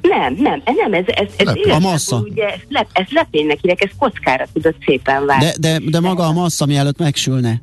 [0.00, 2.16] Nem, nem, nem, ez, ez, ez Lep- a massza.
[2.16, 5.44] Ugye, ez, lep, ez lepénynek hívják, ez kockára tudod szépen válni.
[5.44, 7.62] De, de, de maga a massza mielőtt megsülne.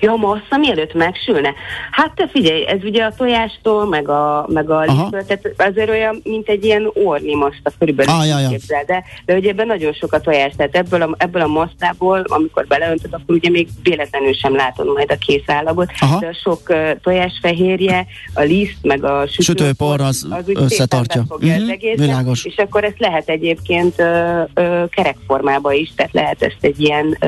[0.00, 1.54] Ja, massza mielőtt megsülne?
[1.90, 6.20] Hát te figyelj, ez ugye a tojástól, meg a, meg a lisztből, tehát azért olyan,
[6.24, 8.48] mint egy ilyen orni maszta körülbelül Ah, ja, ja.
[8.48, 12.22] képzel, de, de ugye ebben nagyon sok a tojás, tehát ebből a, ebből a masztából,
[12.26, 16.18] amikor beleöntöd, akkor ugye még véletlenül sem látod majd a kész állagot, Aha.
[16.18, 21.20] de a sok uh, tojásfehérje, a liszt, meg a sütőpor, Sütőpor az úgy összetartja.
[21.22, 22.44] befogja Mhm, az egészet, világos.
[22.44, 27.26] és akkor ezt lehet egyébként ö, ö, kerekformába is, tehát lehet ezt egy ilyen, ö,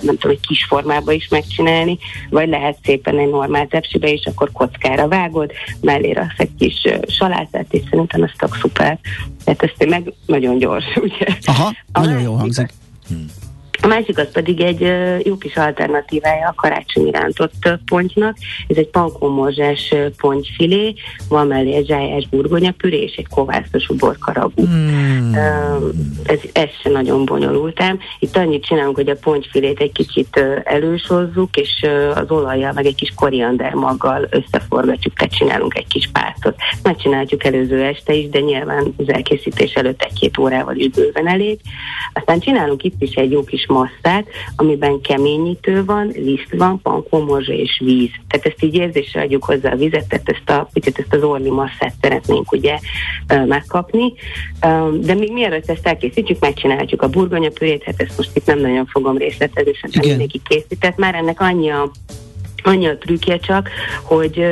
[0.00, 1.93] nem tudom, egy kis formába is megcsinálni,
[2.30, 7.66] vagy lehet szépen egy normál tepsibe, és akkor kockára vágod, mellé raksz egy kis salátát,
[7.70, 8.98] és szerintem ez tök szuper.
[9.44, 11.26] Tehát ez meg nagyon gyors, ugye?
[11.44, 12.72] Aha, A nagyon jó hangzik.
[13.84, 14.92] A másik az pedig egy
[15.26, 18.36] jó kis alternatívája a karácsonyi rántott pontynak.
[18.68, 20.94] Ez egy pankómorzsás ö, pontyfilé,
[21.28, 24.66] van mellé egy zsájás burgonyapüré és egy kovászos uborkaragú.
[24.66, 25.32] Mm.
[26.24, 27.98] Ez, ez se nagyon bonyolult ám.
[28.18, 32.94] Itt annyit csinálunk, hogy a pontyfilét egy kicsit ö, előshozzuk, és az olajjal, meg egy
[32.94, 36.56] kis koriandermaggal összeforgatjuk, tehát csinálunk egy kis pártot.
[36.82, 41.60] Megcsináljuk előző este is, de nyilván az elkészítés előtt egy-két órával is bőven elég.
[42.12, 47.80] Aztán csinálunk itt is egy jó kis masszát, amiben keményítő van, liszt van, pankómorzsa és
[47.84, 48.10] víz.
[48.28, 51.50] Tehát ezt így érzésre adjuk hozzá a vizet, tehát ezt, a, picit ezt az orli
[51.50, 52.78] masszát szeretnénk ugye
[53.46, 54.12] megkapni.
[55.00, 59.16] De még mielőtt ezt elkészítjük, megcsináljuk a burgonyapürét, hát ezt most itt nem nagyon fogom
[59.16, 60.96] részletezni, szerintem mindenki készített.
[60.96, 61.90] Már ennek annyi a
[62.66, 63.70] Annyi a trükkje csak,
[64.02, 64.44] hogy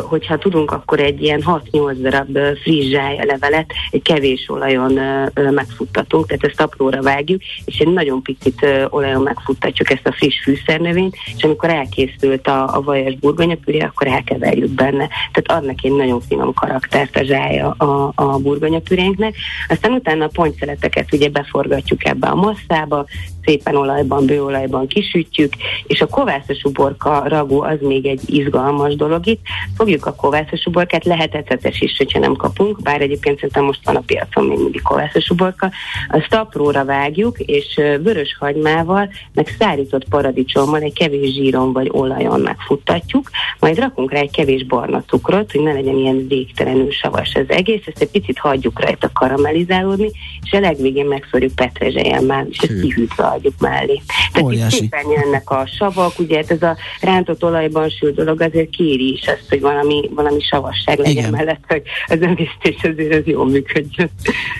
[0.00, 1.42] hogyha tudunk, akkor egy ilyen
[1.72, 2.92] 6-8 darab friss
[3.22, 4.92] levelet egy kevés olajon
[5.34, 11.16] megfuttatunk, tehát ezt apróra vágjuk, és egy nagyon picit olajon megfuttatjuk ezt a friss fűszernövényt,
[11.36, 15.08] és amikor elkészült a, a vajas burgonyapüré, akkor elkeverjük benne.
[15.32, 19.34] Tehát adnak egy nagyon finom karaktert a zsája a, a burgonyapürénknek.
[19.68, 23.06] Aztán utána a pontszeleteket ugye beforgatjuk ebbe a masszába,
[23.48, 25.52] szépen olajban, bőolajban kisütjük,
[25.86, 29.40] és a kovászos uborka ragú az még egy izgalmas dolog itt.
[29.76, 33.96] Fogjuk a kovászos uborkát, lehet ecetes is, hogyha nem kapunk, bár egyébként szerintem most van
[33.96, 35.70] a piacon még mindig kovászos uborka,
[36.10, 43.30] azt apróra vágjuk, és vörös hagymával, meg szárított paradicsommal egy kevés zsíron vagy olajon megfuttatjuk,
[43.60, 47.82] majd rakunk rá egy kevés barna cukrot, hogy ne legyen ilyen végtelenül savas az egész,
[47.86, 50.10] ezt egy picit hagyjuk rajta karamellizálódni,
[50.44, 54.02] és a legvégén megszorjuk petrezselyemmel, és ezt kihűtve adjuk mellé.
[54.06, 54.76] Tehát itt Óriási.
[54.76, 59.26] szépen jönnek a savak, ugye hát ez a rántott olajban sült dolog azért kéri is
[59.26, 61.30] azt, hogy valami, valami savasság legyen Igen.
[61.30, 64.10] mellett, hogy az önvisztés azért az jól működjön.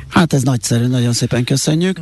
[0.08, 1.98] Hát ez nagyszerű, nagyon szépen köszönjük.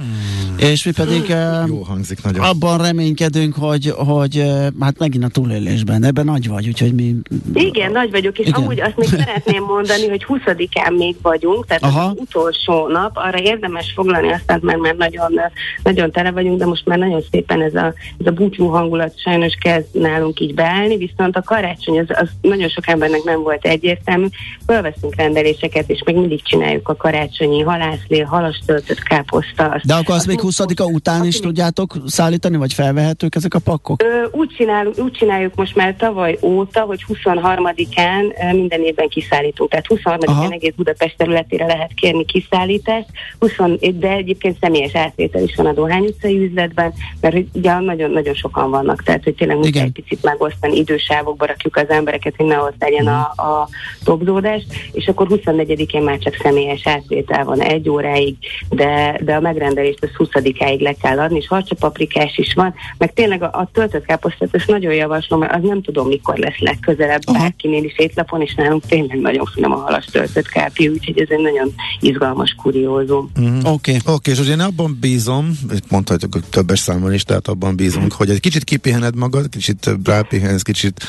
[0.57, 2.45] És mi pedig eh, Jó hangzik nagyon.
[2.45, 7.15] abban reménykedünk, hogy, hogy eh, hát megint a túlélésben, ebben nagy vagy, úgyhogy mi...
[7.55, 8.61] Igen, nagy vagyok, és Igen.
[8.61, 8.63] Igen.
[8.63, 12.05] amúgy azt még szeretném mondani, hogy 20-án még vagyunk, tehát Aha.
[12.05, 15.41] az utolsó nap, arra érdemes foglalni aztán, mert már nagyon,
[15.83, 19.55] nagyon tele vagyunk, de most már nagyon szépen ez a, ez a búcsú hangulat sajnos
[19.61, 24.27] kezd nálunk így beállni, viszont a karácsony az, az nagyon sok embernek nem volt egyértelmű.
[24.67, 29.65] Fölveszünk rendeléseket, és még mindig csináljuk a karácsonyi halászlél, halas töltött káposzta.
[29.65, 33.59] azt- De akkor azt még 20-a után is azt tudjátok szállítani, vagy felvehetők ezek a
[33.59, 34.03] pakkok?
[34.03, 39.71] Ö, úgy, csinálunk, úgy csináljuk most már tavaly óta, hogy 23-án ö, minden évben kiszállítunk.
[39.71, 40.51] Tehát 23-án Aha.
[40.51, 43.07] egész Budapest területére lehet kérni kiszállítást,
[43.39, 43.53] 20,
[43.95, 49.03] de egyébként személyes átvétel is van a Dohány utcai üzletben, mert ugye nagyon-nagyon sokan vannak,
[49.03, 53.07] tehát hogy tényleg muszáj egy picit megosztani, idősávokba rakjuk az embereket, hogy ne ott legyen
[53.07, 53.69] a, a
[54.05, 58.37] topzódás, és akkor 24-én már csak személyes átvétel van egy óráig,
[58.69, 63.43] de, de a megrendelést az 20-áig le kell adni, és harcsapaprikás is van, meg tényleg
[63.43, 67.39] a, a töltött káposztát ezt nagyon javaslom, mert az nem tudom, mikor lesz legközelebb Aha.
[67.39, 71.43] bárkinél is étlapon, és nálunk tényleg nagyon finom a halas töltött kápi, úgyhogy ez egy
[71.43, 73.31] nagyon izgalmas kuriózum.
[73.35, 73.67] Mhm.
[73.67, 73.97] Oké.
[74.07, 78.13] Oké, és ugye én abban bízom, itt mondhatjuk, hogy többes számban is, tehát abban bízunk,
[78.13, 81.05] hogy egy kicsit kipihened magad, kicsit rápihensz, kicsit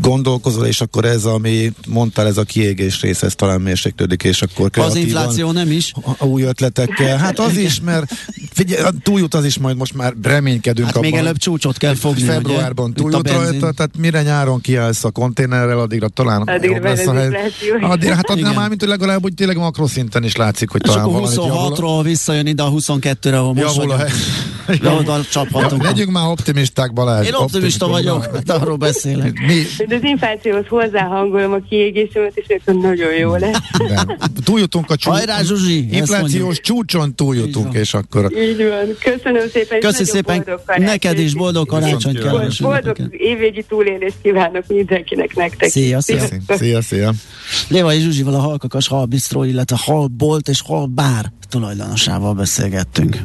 [0.00, 4.64] gondolkozol, és akkor ez, ami mondtál, ez a kiégés rész, ez talán mérséklődik, és akkor
[4.64, 5.92] Az kreatívan, infláció nem is.
[6.18, 7.16] a- új ötletekkel.
[7.18, 8.12] Hát az is, mert
[8.52, 12.22] figyelj, túljut az is majd most már reménykedünk Hát még abban, előbb csúcsot kell fogni,
[12.22, 13.00] februárban ugye?
[13.02, 17.16] Túljut rajta, tehát mire nyáron kiállsz a konténerrel, addigra talán Addigra jobb lesz a az
[17.16, 17.50] hely.
[17.80, 21.08] Addigra, hát addigra már, mint hogy legalább úgy tényleg makroszinten is látszik, hogy És talán
[21.08, 21.28] javul.
[21.30, 24.04] 26-ról visszajön ide a 22-re, ahol Javul a.
[24.82, 25.82] De oda csaphatunk.
[25.82, 27.26] Legyünk már optimisták, Balázs.
[27.26, 29.32] Én optimista vagyok, de arról beszélek.
[29.46, 33.58] Mi, De az inflációhoz hozzáhangolom a kiégésemet, és akkor nagyon jó lesz.
[33.88, 34.04] de,
[34.44, 35.12] túljutunk a csúcson.
[35.12, 35.88] Hajrá, Zsuzsi!
[35.90, 39.12] Inflációs csúcson túljutunk, és akkor Így van.
[39.14, 39.78] Köszönöm szépen.
[39.80, 40.88] nagyon szépen, karácsonyt.
[40.88, 45.68] neked is boldog karácsony Viszont kellemes Boldog évvégi túlélést kívánok mindenkinek, nektek.
[45.68, 46.22] Szia, szia.
[46.48, 47.12] szia, szia.
[47.68, 53.16] Lévai Zsuzsival a Halkakas Halbistró, illetve Halbolt és Halbár tulajdonosával beszélgettünk.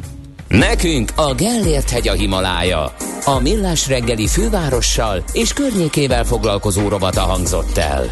[0.58, 2.94] Nekünk a Gellért hegy a Himalája.
[3.24, 8.04] A Millás reggeli fővárossal és környékével foglalkozó rovata hangzott el.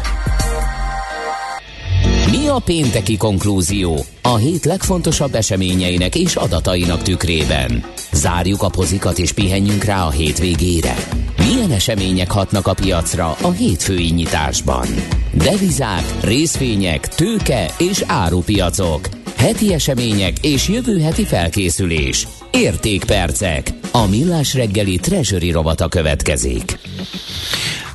[2.31, 4.05] Mi a pénteki konklúzió?
[4.21, 7.83] A hét legfontosabb eseményeinek és adatainak tükrében.
[8.11, 10.95] Zárjuk a pozikat és pihenjünk rá a hétvégére.
[11.37, 14.87] Milyen események hatnak a piacra a hétfői nyitásban?
[15.33, 19.20] Devizák, részvények, tőke és árupiacok.
[19.41, 22.27] Heti események és jövő heti felkészülés.
[22.51, 23.67] Értékpercek.
[23.91, 26.77] A millás reggeli treasury rovata következik.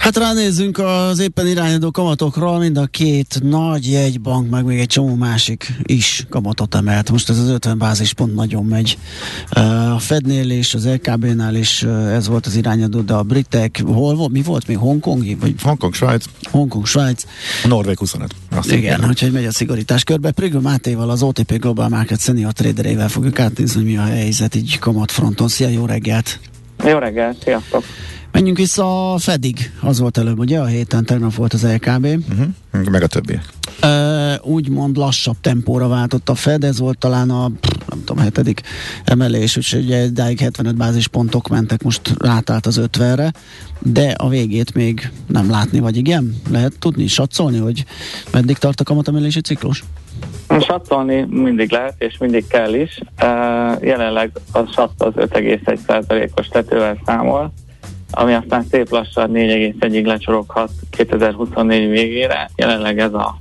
[0.07, 5.15] Hát ránézzünk az éppen irányadó kamatokra, mind a két nagy jegybank, meg még egy csomó
[5.15, 7.11] másik is kamatot emelt.
[7.11, 8.99] Most ez az 50 bázispont nagyon megy.
[9.95, 11.83] A Fednél és az LKB-nál is
[12.13, 15.35] ez volt az irányadó, de a britek, hol volt, mi volt még, Hongkongi?
[15.35, 16.25] Vagy Hongkong, Svájc.
[16.51, 17.25] Hongkong, Svájc.
[17.65, 18.35] A Norvég 25.
[18.51, 20.31] Azt Igen, igen, úgyhogy megy a szigorítás körbe.
[20.31, 24.79] Prigő Mátéval, az OTP Global Market Senior traderével fogjuk átnézni, hogy mi a helyzet így
[24.79, 25.49] kamatfronton.
[25.49, 26.39] Szia, jó reggelt!
[26.85, 27.85] Jó reggelt, sziasztok!
[28.33, 30.61] Menjünk vissza a Fedig, az volt előbb, ugye?
[30.61, 32.05] A héten tegnap volt az LKB.
[32.05, 32.47] Uh-huh.
[32.73, 32.91] Mhm.
[32.91, 33.39] Meg a többi.
[33.83, 37.51] Uh, úgymond lassabb tempóra váltott a Fed, ez volt talán a
[37.89, 38.61] nem tudom, hetedik
[39.05, 43.33] emelés, úgyhogy ugye idáig 75 bázispontok mentek, most rátállt az 50-re,
[43.79, 46.35] de a végét még nem látni, vagy igen?
[46.51, 47.85] Lehet tudni, satszolni, hogy
[48.33, 49.85] meddig tart a kamatemelési ciklus?
[50.61, 53.01] Satszolni mindig lehet, és mindig kell is.
[53.23, 57.53] Uh, jelenleg a SAT az 5,1%-os tetővel számol,
[58.11, 62.51] ami aztán szép lassan 4,1-ig lecsoroghat 2024 végére.
[62.57, 63.39] Jelenleg ez a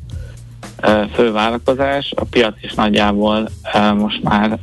[1.13, 2.13] fő várakozás.
[2.15, 3.49] A piac is nagyjából
[3.97, 4.59] most már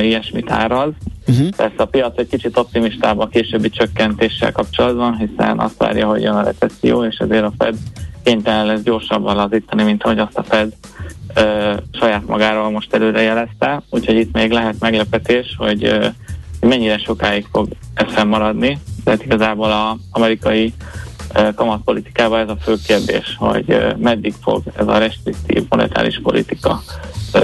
[0.00, 0.92] ilyesmit áraz.
[1.26, 1.48] Uh-huh.
[1.56, 6.34] Persze a piac egy kicsit optimistább a későbbi csökkentéssel kapcsolatban, hiszen azt várja, hogy jön
[6.34, 7.74] a recesszió, és ezért a Fed
[8.22, 10.72] kénytelen lesz gyorsabban lazítani, mint ahogy azt a Fed
[11.34, 13.82] ö, saját magáról most előre jelezte.
[13.90, 16.06] Úgyhogy itt még lehet meglepetés, hogy ö,
[16.60, 18.78] mennyire sokáig fog ez fennmaradni.
[19.04, 20.72] Tehát igazából az amerikai
[21.54, 26.82] kamatpolitikában ez a fő kérdés, hogy meddig fog ez a restriktív monetáris politika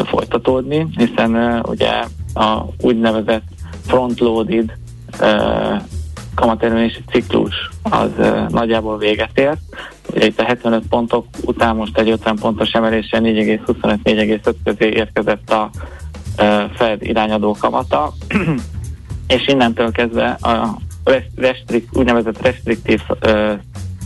[0.05, 2.05] folytatódni, hiszen ugye
[2.35, 3.45] a úgynevezett
[3.87, 4.73] frontloaded
[6.35, 8.11] kamatermelési ciklus az
[8.49, 9.61] nagyjából véget ért.
[10.15, 15.71] Ugye itt a 75 pontok után most egy 50 pontos emelésen 4,25-4,5 közé érkezett a
[16.75, 18.13] Fed irányadó kamata,
[19.37, 20.77] és innentől kezdve a
[21.37, 23.01] restrikt, úgynevezett restriktív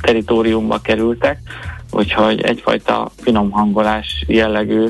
[0.01, 1.39] teritoriumba kerültek,
[1.91, 4.87] úgyhogy egyfajta finom hangolás jellegű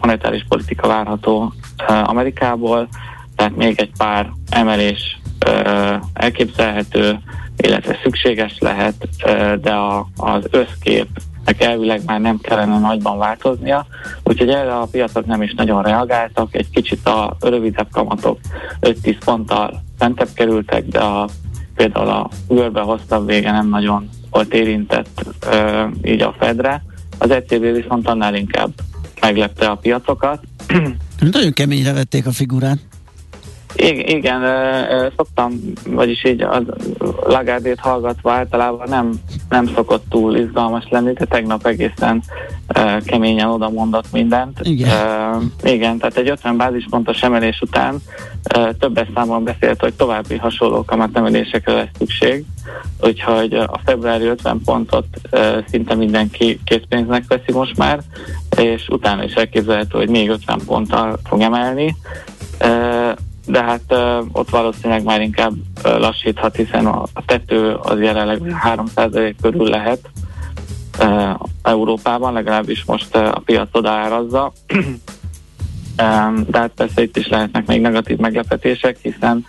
[0.00, 1.52] monetáris politika várható
[1.86, 2.88] Amerikából,
[3.36, 5.20] tehát még egy pár emelés
[6.12, 7.18] elképzelhető,
[7.56, 9.08] illetve szükséges lehet,
[9.60, 11.08] de a, az összkép
[11.58, 13.86] elvileg már nem kellene nagyban változnia,
[14.24, 18.38] úgyhogy erre a piacok nem is nagyon reagáltak, egy kicsit a rövidebb kamatok
[18.80, 21.28] 5-10 ponttal fentebb kerültek, de a
[21.74, 26.82] például a görbe hosszabb vége nem nagyon volt érintett ö, így a Fedre.
[27.18, 28.70] Az ECB viszont annál inkább
[29.20, 30.42] meglepte a piacokat.
[31.32, 32.78] Nagyon keményre vették a figurát.
[33.74, 34.42] Igen,
[35.16, 35.52] szoktam,
[35.86, 36.62] vagyis így a
[37.26, 39.12] Lagardét hallgatva általában nem,
[39.48, 42.22] nem szokott túl izgalmas lenni, de tegnap egészen
[43.04, 44.58] keményen oda mondott mindent.
[44.62, 45.52] Igen.
[45.62, 47.96] Igen, tehát egy 50 bázispontos emelés után
[48.78, 52.44] többes számon beszélt, hogy további hasonló kamatemelésekre lesz szükség,
[53.00, 55.06] úgyhogy a februári 50 pontot
[55.68, 58.00] szinte mindenki készpénznek veszi most már,
[58.56, 61.96] és utána is elképzelhető, hogy még 50 ponttal fog emelni.
[63.46, 65.52] De hát uh, ott valószínűleg már inkább
[65.84, 70.10] uh, lassíthat, hiszen a, a tető az jelenleg 3% körül lehet
[70.98, 74.52] uh, Európában, legalábbis most uh, a piac odaárazza.
[76.02, 79.46] um, de hát persze itt is lehetnek még negatív meglepetések, hiszen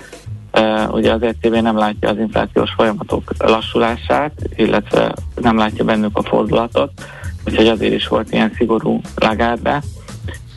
[0.54, 6.24] uh, ugye az ECB nem látja az inflációs folyamatok lassulását, illetve nem látja bennük a
[6.24, 6.92] fordulatot,
[7.46, 9.82] úgyhogy azért is volt ilyen szigorú lagárbe.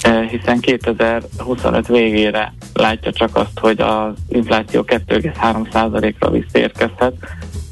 [0.05, 7.14] Eh, hiszen 2025 végére látja csak azt, hogy az infláció 2,3%-ra visszaérkezhet,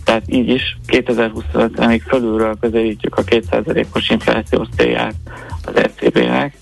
[0.04, 5.14] tehát így is 2025-re még fölülről közelítjük a 2%-os inflációs célját
[5.64, 6.56] az ECB-nek,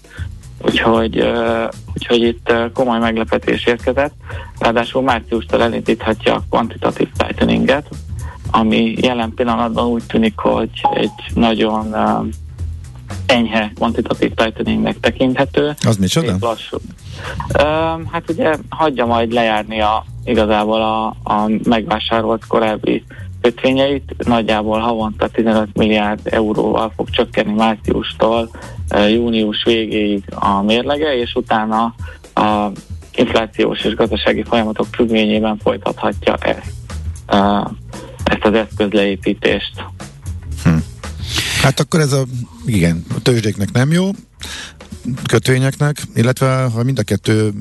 [0.59, 4.15] úgyhogy, uh, úgyhogy itt uh, komoly meglepetés érkezett,
[4.59, 7.89] ráadásul márciustól elindíthatja a quantitative tighteninget,
[8.51, 11.95] ami jelen pillanatban úgy tűnik, hogy egy nagyon
[13.31, 15.75] enyhe kvantitatív tighteningnek tekinthető.
[15.87, 16.37] Az micsoda?
[16.41, 16.77] Lassú.
[17.63, 23.05] Um, hát ugye hagyja majd lejárni a, igazából a, a megvásárolt korábbi
[23.41, 28.51] kötvényeit, nagyjából havonta 15 milliárd euróval fog csökkenni márciustól
[29.09, 31.95] június végéig a mérlege, és utána
[32.35, 32.71] a
[33.15, 36.73] inflációs és gazdasági folyamatok függvényében folytathatja ezt,
[38.25, 39.85] ezt az eszközleépítést.
[41.63, 42.25] Hát akkor ez a,
[42.67, 44.11] igen, a tőzsdéknek nem jó,
[45.27, 47.53] kötvényeknek, illetve ha mind a kettő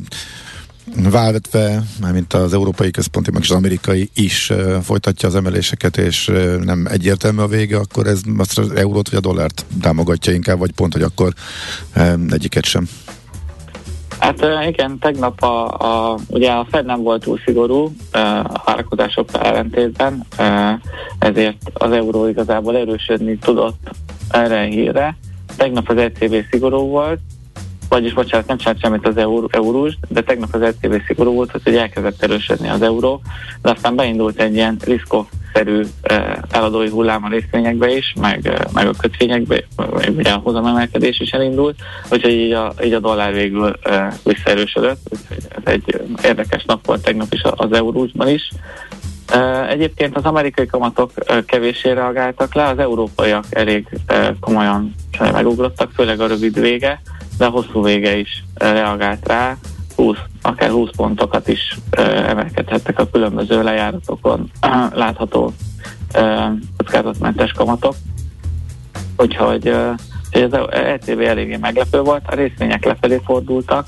[0.96, 6.56] válvetve, mármint az Európai Központi meg az amerikai is uh, folytatja az emeléseket, és uh,
[6.56, 10.72] nem egyértelmű a vége, akkor ez azt az eurót vagy a dollárt támogatja inkább, vagy
[10.72, 11.34] pont, hogy akkor
[11.96, 12.88] um, egyiket sem.
[14.20, 20.26] Hát igen, tegnap a, a, ugye a Fed nem volt túl szigorú a várakozásokkal ellentétben,
[21.20, 23.90] ezért az euró igazából erősödni tudott
[24.30, 25.18] erre a hírre.
[25.58, 27.20] Tegnap az ECB szigorú volt,
[27.90, 31.76] vagyis bocsánat, nem csinált semmit az euró, eurós, de tegnap az ECB szigorú volt, hogy
[31.76, 33.22] elkezdett erősödni az euró,
[33.62, 35.82] de aztán beindult egy ilyen riszkok szerű
[36.50, 39.64] eladói hullám a részvényekbe is, meg, meg a kötvényekbe,
[40.18, 41.76] ugye a hozamemelkedés is elindult,
[42.12, 43.80] úgyhogy így a, így a dollár végül
[44.24, 48.52] visszaerősödött, úgyhogy ez egy érdekes nap volt tegnap is az eurósban is.
[49.70, 51.12] Egyébként az amerikai kamatok
[51.46, 53.88] kevéssé reagáltak le, az európaiak elég
[54.40, 57.02] komolyan megugrottak, főleg a rövid vége,
[57.40, 59.58] de hosszú vége is reagált rá,
[59.96, 61.78] 20, akár 20 pontokat is
[62.28, 64.52] emelkedhettek a különböző lejáratokon.
[64.94, 65.54] Látható
[66.78, 67.96] kockázatmentes kamatok.
[69.18, 69.68] Úgyhogy
[70.32, 73.86] az ECB eléggé meglepő volt, a részvények lefelé fordultak,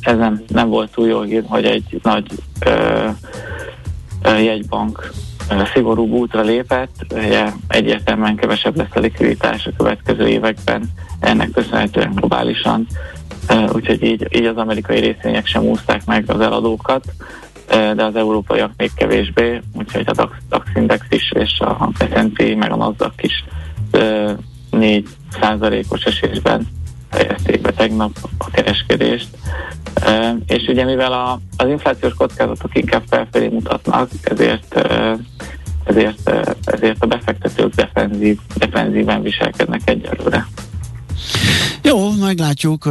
[0.00, 2.26] ez nem, nem volt túl jó hír, hogy egy nagy
[4.24, 5.12] jegybank
[5.74, 10.90] szigorú útra lépett, ugye egyértelműen kevesebb lesz a likviditás a következő években,
[11.20, 12.86] ennek köszönhetően globálisan,
[13.72, 17.04] úgyhogy így, így az amerikai részvények sem úszták meg az eladókat,
[17.68, 22.72] de az európaiak még kevésbé, úgyhogy a DAX, DAX Index is és a S&P meg
[22.72, 23.44] a NASDAQ is
[24.70, 25.08] 4
[25.40, 26.66] százalékos esésben
[27.16, 29.28] fejezték be tegnap a kereskedést.
[30.46, 34.74] És ugye mivel a, az inflációs kockázatok inkább felfelé mutatnak, ezért
[35.86, 36.30] ezért,
[36.64, 40.46] ezért a befektetők defenzív, defenzíven viselkednek egyelőre.
[41.82, 42.88] Jó, meglátjuk.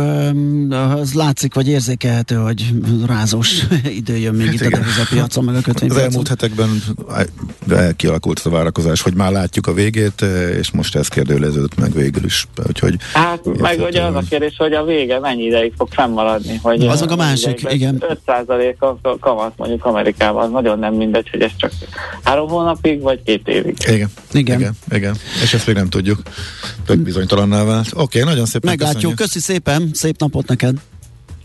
[0.96, 2.74] Az látszik, vagy érzékelhető, hogy
[3.06, 3.64] rázós
[4.00, 4.80] idő jön még hát itt igen.
[4.80, 5.98] a devizapiacon, meg a kötvénypiacon.
[5.98, 6.84] Az elmúlt hetekben
[7.96, 10.26] kialakult a várakozás, hogy már látjuk a végét,
[10.60, 12.48] és most ez kérdőleződött meg végül is.
[12.68, 16.60] Úgyhogy hát meg ugye az a kérdés, hogy a vége mennyi ideig fog fennmaradni.
[16.62, 18.04] Hogy Azok a másik, igen.
[18.26, 21.72] 5% a kamat mondjuk Amerikában, az nagyon nem mindegy, hogy ez csak
[22.24, 23.76] három hónapig, vagy két évig.
[23.88, 24.10] Igen.
[24.32, 24.60] Igen.
[24.60, 25.16] igen, igen.
[25.44, 26.22] És ezt még nem tudjuk.
[26.86, 27.88] Tök bizonytalanná vált.
[27.94, 30.76] Oké, okay, nagyon szépen Meglátjuk, köszi szépen, szép napot neked!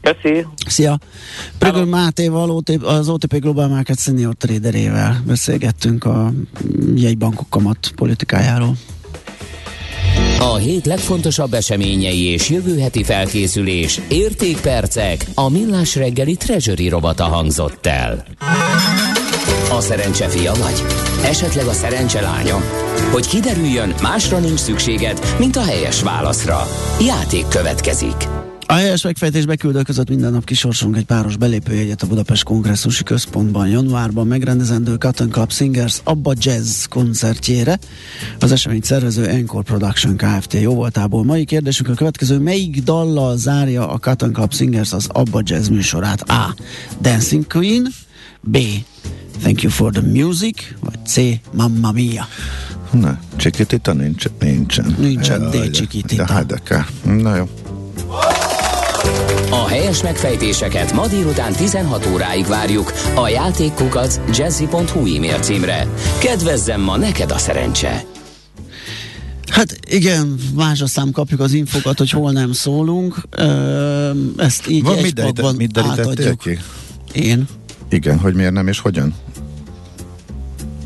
[0.00, 0.46] Köszi!
[0.66, 0.98] Szia!
[1.58, 6.32] Prögöl Mátéval, az OTP Global Market Senior Traderével beszélgettünk a
[6.94, 8.76] jegybankok kamat politikájáról.
[10.38, 17.86] A hét legfontosabb eseményei és jövő heti felkészülés, értékpercek, a millás reggeli treasury robata hangzott
[17.86, 18.24] el.
[19.70, 21.09] A szerencse fia vagy?
[21.24, 22.56] Esetleg a szerencse lánya?
[23.12, 26.66] Hogy kiderüljön, másra nincs szükséged, mint a helyes válaszra.
[27.00, 28.28] Játék következik.
[28.66, 33.68] A helyes megfejtés beküldő között minden nap kisorsunk egy páros belépőjegyet a Budapest Kongresszusi Központban
[33.68, 37.78] januárban megrendezendő Cotton Club Singers Abba Jazz koncertjére.
[38.38, 40.52] Az esemény szervező Encore Production Kft.
[40.52, 41.24] jó voltából.
[41.24, 46.30] Mai kérdésünk a következő, melyik dallal zárja a Cotton Club Singers az Abba Jazz műsorát?
[46.30, 46.54] A.
[47.00, 47.88] Dancing Queen
[48.40, 48.58] B.
[49.42, 51.20] Thank you for the music, vagy C.
[51.52, 52.28] Mamma mia.
[52.90, 54.94] Na, csikitita nincs, nincsen.
[54.98, 55.70] Nincsen, D.
[55.70, 56.24] csikitita.
[56.24, 56.84] De hát de kell.
[57.02, 57.48] Na jó.
[59.50, 65.86] A helyes megfejtéseket ma délután 16 óráig várjuk a játékkukac jazzy.hu e-mail címre.
[66.18, 68.04] Kedvezzem ma neked a szerencse!
[69.50, 73.16] Hát igen, más a szám kapjuk az infokat, hogy hol nem szólunk.
[74.36, 76.38] Ezt így Van, egy mit, mit átadjuk.
[76.38, 76.58] Ki?
[77.12, 77.48] Én.
[77.90, 79.14] Igen, hogy miért nem és hogyan?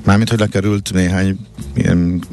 [0.04, 1.38] Mármint, hogy lekerült néhány
[1.74, 2.24] ilyen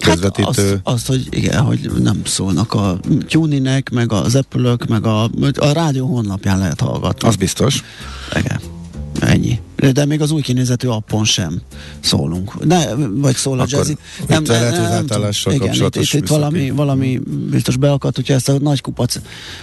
[0.00, 0.44] közvetítő...
[0.46, 2.98] Hát azt, azt, hogy igen, hogy nem szólnak a
[3.28, 5.22] Tuninek, meg az apple meg a,
[5.54, 7.28] a rádió honlapján lehet hallgatni.
[7.28, 7.82] Az biztos.
[8.36, 8.60] Igen.
[9.20, 9.60] Ennyi.
[9.76, 11.60] De még az új kinézetű appon sem
[12.00, 12.64] szólunk.
[12.64, 13.96] Ne, vagy szól a jazzy.
[14.28, 17.20] Nem, nem, lehet, nem, nem igen, itt, itt, itt valami, valami
[17.50, 19.16] biztos beakadt, hogyha ezt a nagy kupac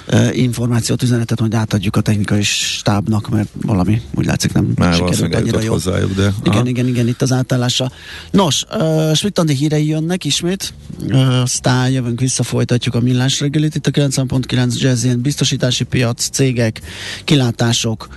[0.07, 5.35] uh, információt, üzenetet majd átadjuk a technikai stábnak, mert valami úgy látszik nem Már sikerült
[5.35, 5.71] annyira jó.
[5.71, 6.33] Hozzájuk, de...
[6.43, 6.67] Igen, Aha.
[6.67, 7.91] igen, igen, itt az átállása.
[8.31, 10.73] Nos, uh, Schmidt hírei jönnek ismét,
[11.09, 13.75] uh, aztán jövünk vissza, folytatjuk a millás reggelit.
[13.75, 16.81] Itt a 9.9 jazzén biztosítási piac, cégek,
[17.23, 18.07] kilátások,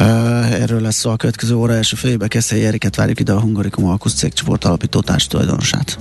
[0.00, 3.84] Uh, erről lesz szó a következő óra első félébe Keszei Eriket várjuk ide a Hungarikum
[3.84, 5.98] Alkusz cégcsoport alapító tulajdonosát.